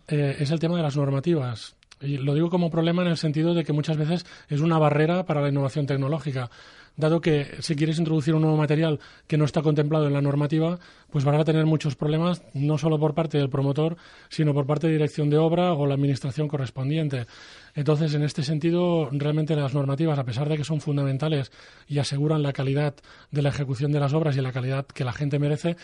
[0.08, 1.76] eh, es el tema de las normativas.
[2.00, 5.24] Y lo digo como problema en el sentido de que muchas veces es una barrera
[5.24, 6.50] para la innovación tecnológica
[6.98, 10.78] dado que si quieres introducir un nuevo material que no está contemplado en la normativa,
[11.10, 13.96] pues van a tener muchos problemas, no solo por parte del promotor,
[14.28, 17.26] sino por parte de dirección de obra o la administración correspondiente.
[17.74, 21.52] Entonces, en este sentido, realmente las normativas, a pesar de que son fundamentales
[21.86, 22.94] y aseguran la calidad
[23.30, 25.76] de la ejecución de las obras y la calidad que la gente merece,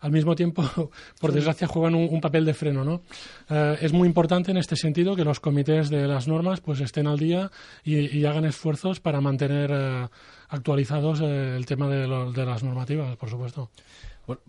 [0.00, 0.62] al mismo tiempo,
[1.20, 2.84] por desgracia, juegan un, papel de freno.
[2.84, 3.02] ¿no?
[3.48, 7.06] Eh, es muy importante en este sentido que los comités de las normas pues estén
[7.06, 7.50] al día
[7.84, 10.08] y, hagan esfuerzos para mantener eh,
[10.48, 13.70] actualizados eh, el tema de, de las normativas, por supuesto.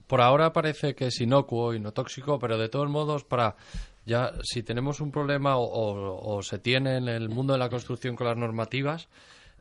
[0.08, 3.56] por ahora parece que es inocuo y no tóxico, pero de todos modos, para
[4.06, 8.28] ya si tenemos un problema o, se tiene en el mundo de la construcción con
[8.28, 9.08] las normativas,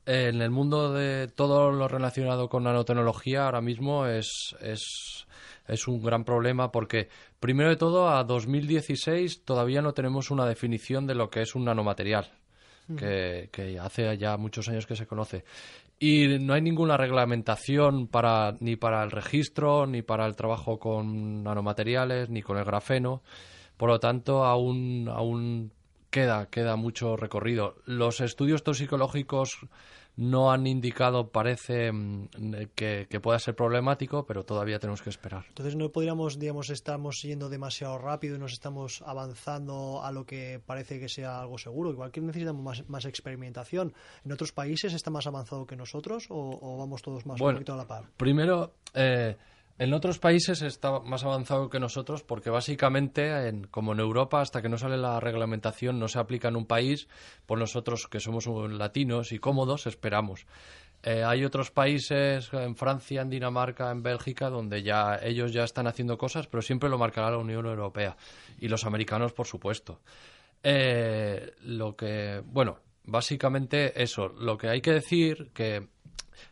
[0.04, 5.26] en el mundo de todo lo relacionado con nanotecnología ahora mismo es, es,
[5.68, 11.06] es un gran problema porque, primero de todo, a 2016 todavía no tenemos una definición
[11.06, 12.32] de lo que es un nanomaterial.
[12.88, 12.96] Mm.
[12.96, 15.44] Que, que, hace ya muchos años que se conoce
[16.00, 21.44] y no hay ninguna reglamentación para ni para el registro ni para el trabajo con
[21.44, 23.22] nanomateriales ni con el grafeno
[23.82, 25.72] por lo tanto aún aún
[26.08, 29.58] queda queda mucho recorrido los estudios toxicológicos
[30.14, 32.28] no han indicado, parece, mm,
[32.76, 35.46] que, pueda ser problemático, pero todavía tenemos que esperar.
[35.48, 40.60] Entonces no podríamos, digamos, estamos yendo demasiado rápido y nos estamos avanzando a lo que
[40.64, 41.90] parece que sea algo seguro.
[41.90, 43.94] Igual que necesitamos más, más experimentación.
[44.22, 47.76] ¿En otros países está más avanzado que nosotros o, vamos todos más un poquito a
[47.78, 48.04] la par?
[48.18, 49.34] Primero, eh,
[49.78, 54.62] en otros países está más avanzado que nosotros porque básicamente, en, como en Europa, hasta
[54.62, 57.08] que no sale la reglamentación, no se aplica en un país,
[57.46, 60.46] pues nosotros que somos latinos y cómodos esperamos.
[61.02, 65.88] Eh, hay otros países, en Francia, en Dinamarca, en Bélgica, donde ya ellos ya están
[65.88, 68.16] haciendo cosas, pero siempre lo marcará la Unión Europea
[68.60, 70.00] y los americanos, por supuesto.
[70.62, 74.28] Eh, lo que, bueno, básicamente eso.
[74.28, 75.88] Lo que hay que decir que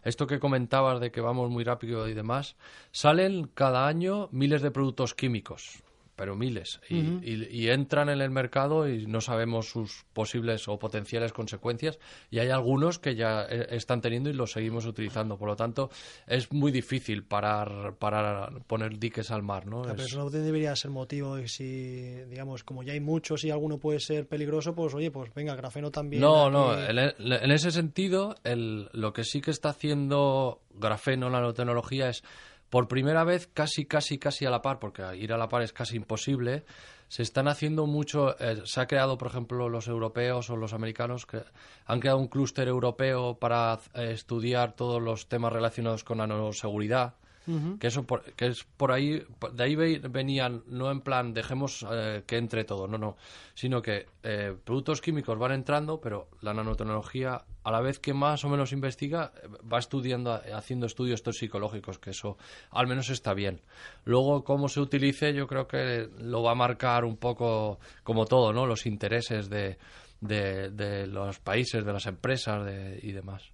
[0.03, 2.57] esto que comentabas de que vamos muy rápido y demás,
[2.93, 5.83] salen cada año miles de productos químicos
[6.20, 11.98] pero miles, y, entran en el mercado y no sabemos sus posibles o potenciales consecuencias,
[12.30, 15.38] y hay algunos que ya eh, están teniendo y los seguimos utilizando.
[15.38, 15.88] Por lo tanto,
[16.26, 19.64] es muy difícil parar, para poner diques al mar.
[19.64, 19.80] ¿no?
[19.80, 23.78] Pero eso no debería ser motivo, y si, digamos, como ya hay muchos y alguno
[23.78, 26.20] puede ser peligroso, pues oye, pues venga, grafeno también.
[26.20, 31.40] No, no, en, en, ese sentido, el, lo que sí que está haciendo grafeno, la
[31.40, 32.22] nanotecnología, es
[32.70, 35.72] por primera vez, casi, casi, casi a la par, porque ir a la par es
[35.72, 36.64] casi imposible,
[37.08, 41.26] se están haciendo mucho, eh, se ha creado, por ejemplo, los europeos o los americanos,
[41.26, 41.42] que
[41.84, 46.20] han creado un clúster europeo para eh, estudiar todos los temas relacionados con
[47.78, 49.22] que eso que es por ahí
[49.53, 53.16] de ahí venían no en plan dejemos eh, que entre todo no no
[53.55, 58.44] sino que eh, productos químicos van entrando pero la nanotecnología a la vez que más
[58.44, 59.32] o menos investiga
[59.70, 62.38] va estudiando haciendo estudios toxicológicos que eso
[62.70, 63.61] al menos está bien.
[64.05, 68.53] Luego cómo se utilice yo creo que lo va a marcar un poco como todo
[68.53, 69.78] no los intereses de
[70.20, 73.51] de, de los países, de las empresas de, y demás.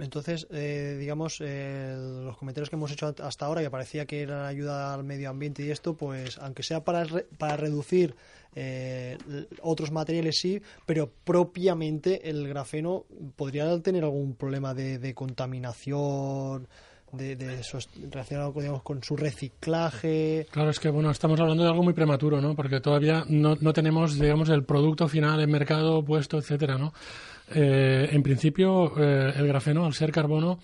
[0.00, 1.94] Entonces, eh, digamos, eh,
[2.24, 5.62] los comentarios que hemos hecho hasta ahora, que parecía que era ayuda al medio ambiente
[5.62, 7.06] y esto, pues aunque sea para,
[7.38, 8.14] para reducir
[8.54, 9.18] eh,
[9.62, 13.04] otros materiales, sí, pero propiamente el grafeno
[13.36, 16.66] podría tener algún problema de, de contaminación,
[17.12, 17.62] de, de
[18.10, 20.46] relacionado digamos, con su reciclaje.
[20.50, 22.54] Claro, es que bueno, estamos hablando de algo muy prematuro, ¿no?
[22.54, 26.92] Porque todavía no, no tenemos, digamos, el producto final en mercado puesto, etcétera, ¿no?
[27.52, 30.58] Eh, en principio, eh, el grafeno, al ser carbono,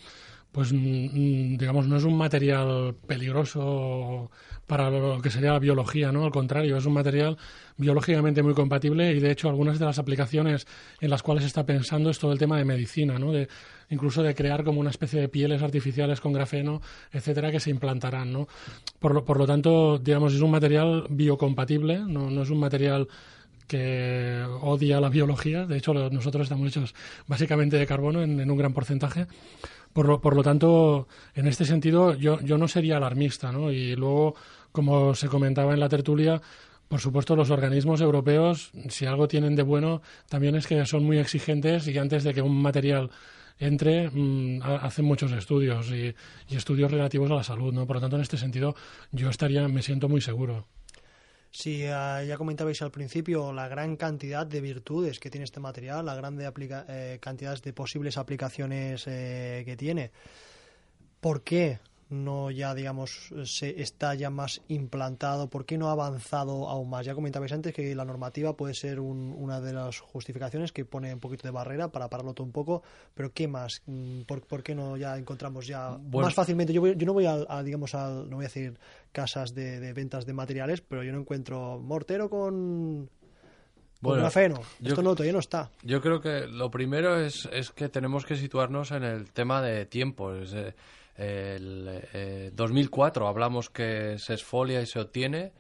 [0.53, 4.31] pues mm, mm, digamos, no es un material peligroso
[4.67, 6.25] para lo que sería la biología, ¿no?
[6.25, 7.37] Al contrario, es un material
[7.77, 10.67] biológicamente muy compatible y de hecho algunas de las aplicaciones
[11.01, 13.33] en las cuales está pensando es todo el tema de medicina, ¿no?
[13.33, 13.49] De,
[13.91, 16.81] incluso de crear como una especie de pieles artificiales con grafeno,
[17.13, 18.49] etcétera, que se implantarán, ¿no?
[18.99, 23.09] Por lo, por lo tanto, digamos, es un material biocompatible, no, no es un material
[23.67, 25.67] que odia la biología.
[25.67, 26.95] De hecho, nosotros estamos hechos
[27.27, 29.27] básicamente de carbono en, en un gran porcentaje.
[29.93, 33.71] Por lo, por lo tanto, en este sentido, yo, yo no sería alarmista, ¿no?
[33.73, 34.35] Y luego,
[34.73, 36.41] como se comentaba en la tertulia,
[36.89, 41.19] por supuesto, los organismos europeos, si algo tienen de bueno, también es que son muy
[41.19, 43.11] exigentes y antes de que un material
[43.59, 46.15] entre, mm, ha- hacen muchos estudios y,
[46.49, 47.87] y estudios relativos a la salud, ¿no?
[47.87, 48.77] Por lo tanto, en este sentido,
[49.13, 50.67] yo estaría, me siento muy seguro.
[51.57, 56.05] Si eh, ya comentabais al principio la gran cantidad de virtudes que tiene este material,
[56.05, 60.11] la aplica eh, cantidad de posibles aplicaciones eh, que tiene,
[61.19, 61.79] ¿por qué
[62.09, 65.49] no ya digamos se está ya más implantado?
[65.51, 67.05] ¿Por qué no ha avanzado aún más?
[67.05, 71.13] Ya comentabais antes que la normativa puede ser un- una de las justificaciones que pone
[71.13, 72.83] un poquito de barrera para pararlo todo un poco,
[73.15, 73.83] pero ¿qué más?
[73.87, 76.27] Mm, ¿Por, por qué no ya encontramos ya Bueno.
[76.27, 76.73] más fácilmente?
[76.73, 78.79] Yo, voy- yo no voy a, a, digamos no voy a decir
[79.13, 83.11] casas de, de ventas de materiales, pero yo no encuentro mortero con,
[84.01, 84.61] Bueno, grafeno.
[84.79, 85.71] yo- Esto no todavía no está.
[85.83, 89.87] Yo creo que lo primero es, es que tenemos que situarnos en el tema de
[89.87, 90.35] tiempo.
[90.35, 90.75] Es, eh,
[91.19, 95.53] el eh, 2004 hablamos que se esfolia y se obtiene.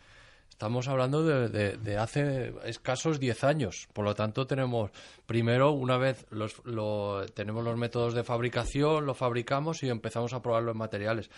[0.51, 3.89] Estamos hablando de, de- de hace escasos 10 años.
[3.93, 4.91] Por lo tanto, tenemos
[5.27, 10.41] primero, una vez los, lo- tenemos los métodos de fabricación, lo fabricamos y empezamos a
[10.41, 11.31] probarlo en materiales.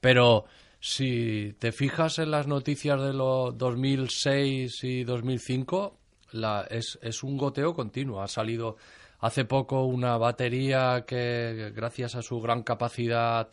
[0.00, 0.44] Pero
[0.80, 5.96] si te fijas en las noticias de los 2006 y 2005,
[6.32, 8.22] la, es, es un goteo continuo.
[8.22, 8.76] Ha salido
[9.20, 13.48] hace poco una batería que, gracias a su gran capacidad,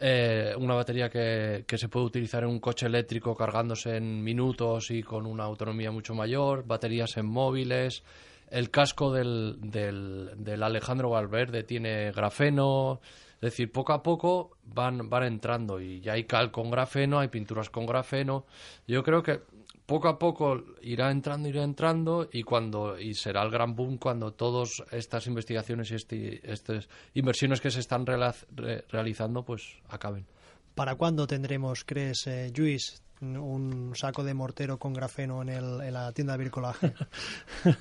[0.00, 4.90] eh, una batería que, que se puede utilizar en un coche eléctrico cargándose en minutos
[4.90, 8.02] y con una autonomía mucho mayor, baterías en móviles.
[8.50, 13.00] El casco del, del, del Alejandro Valverde tiene grafeno.
[13.36, 17.28] Es decir, poco a poco van, van entrando y ya hay cal con grafeno, hay
[17.28, 18.44] pinturas con grafeno.
[18.86, 19.40] Yo creo que
[19.86, 24.32] poco a poco irá entrando, irá entrando y cuando y será el gran boom cuando
[24.32, 30.24] todas estas investigaciones y este- estas inversiones que se están re- realizando pues acaben.
[30.74, 35.92] ¿Para cuándo tendremos, crees, eh, Luis, un saco de mortero con grafeno en, el, en
[35.92, 36.94] la tienda de bricolaje?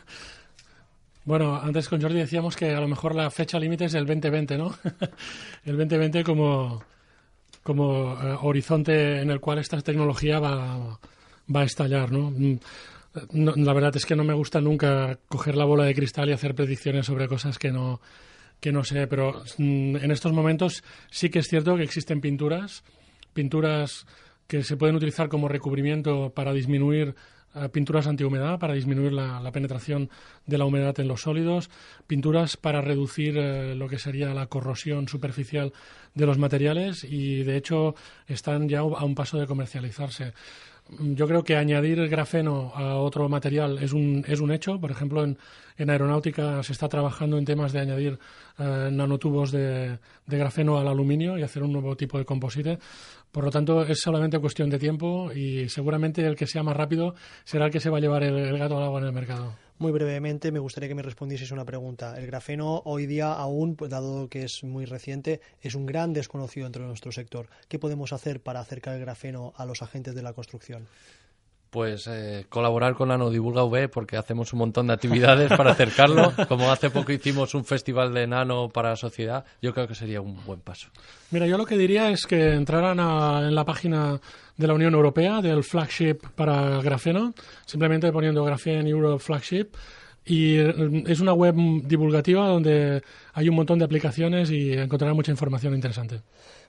[1.24, 4.58] Bueno, antes con Jordi decíamos que a lo mejor la fecha límite es el 2020,
[4.58, 4.74] ¿no?
[5.66, 6.84] el 2020 como,
[7.62, 11.00] como eh, horizonte en el cual esta tecnología va,
[11.56, 12.32] va a estallar, ¿no?
[12.32, 12.60] Mm,
[13.34, 16.34] no- La verdad es que no me gusta nunca coger la bola de cristal y
[16.34, 18.00] hacer predicciones sobre cosas que no,
[18.60, 22.84] que no sé, pero mm, en estos momentos sí que es cierto que existen pinturas,
[23.34, 24.06] pinturas
[24.48, 27.16] que se pueden utilizar como recubrimiento para disminuir
[27.54, 30.10] eh, pinturas antihumedad para disminuir la, penetración
[30.46, 31.70] de la humedad en los sólidos,
[32.08, 35.74] pinturas para reducir eh, lo que sería la corrosión superficial
[36.16, 37.96] de los materiales y de hecho
[38.28, 40.34] están ya a un paso de comercializarse.
[41.00, 44.80] Yo creo que añadir grafeno a otro material es un, es un hecho.
[44.80, 45.38] Por ejemplo, en,
[45.78, 48.20] en aeronáutica se está trabajando en temas de añadir
[48.60, 52.78] eh, nanotubos de, de grafeno al aluminio y hacer un nuevo tipo de composite.
[53.32, 57.16] Por lo tanto, es solamente cuestión de tiempo y seguramente el que sea más rápido
[57.46, 59.56] será el que se va a llevar el, el gato al agua en el mercado.
[59.82, 62.16] Muy brevemente, me gustaría que me respondieseis una pregunta.
[62.16, 66.66] El grafeno hoy día aún, pues, dado que es muy reciente, es un gran desconocido
[66.66, 67.50] dentro de nuestro sector.
[67.68, 70.88] ¿Qué podemos hacer para acercar el grafeno a los agentes de la construcción?
[71.72, 76.34] Pues eh, colaborar con la Divulga V porque hacemos un montón de actividades para acercarlo.
[76.50, 80.20] Como hace poco hicimos un festival de nano para la sociedad, yo creo que sería
[80.20, 80.90] un buen paso.
[81.32, 84.20] Mira, yo lo que diría es que entraran a- en la página
[84.58, 87.34] de la Unión Europea del flagship para grafeno,
[87.66, 89.68] simplemente poniendo Graphene Euro Flagship.
[90.26, 91.56] Y eh, es una web
[91.86, 93.02] divulgativa donde
[93.34, 96.22] hay un montón de aplicaciones y encontrará mucha información interesante.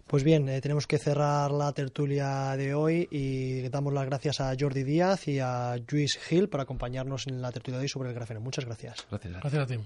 [0.07, 4.55] Pues bien, eh, tenemos que cerrar la tertulia de hoy y damos las gracias a
[4.59, 8.15] Jordi Díaz y a Luis Gil por acompañarnos en la tertulia de hoy sobre el
[8.15, 8.41] grafeno.
[8.41, 9.07] Muchas gracias.
[9.11, 9.41] Gracias.
[9.41, 9.79] Gracias a ti.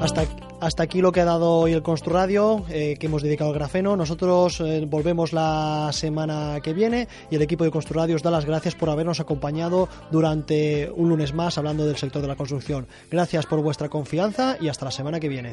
[0.00, 0.22] Hasta,
[0.60, 3.56] hasta aquí lo que ha dado hoy el Constru Radio, eh, que hemos dedicado al
[3.56, 3.96] grafeno.
[3.96, 8.30] Nosotros eh, volvemos la semana que viene y el equipo de Constru Radio os da
[8.30, 12.86] las gracias por habernos acompañado durante un lunes más hablando del sector de la construcción.
[13.10, 15.52] Gracias por vuestra confianza y hasta la semana que viene.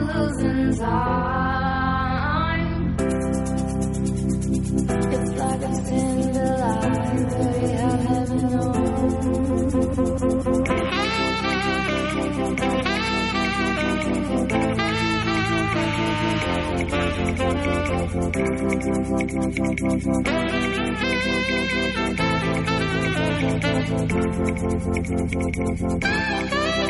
[0.00, 1.84] losing time.
[5.16, 5.84] It's like I've
[6.32, 7.70] the light, but
[8.00, 8.84] have known.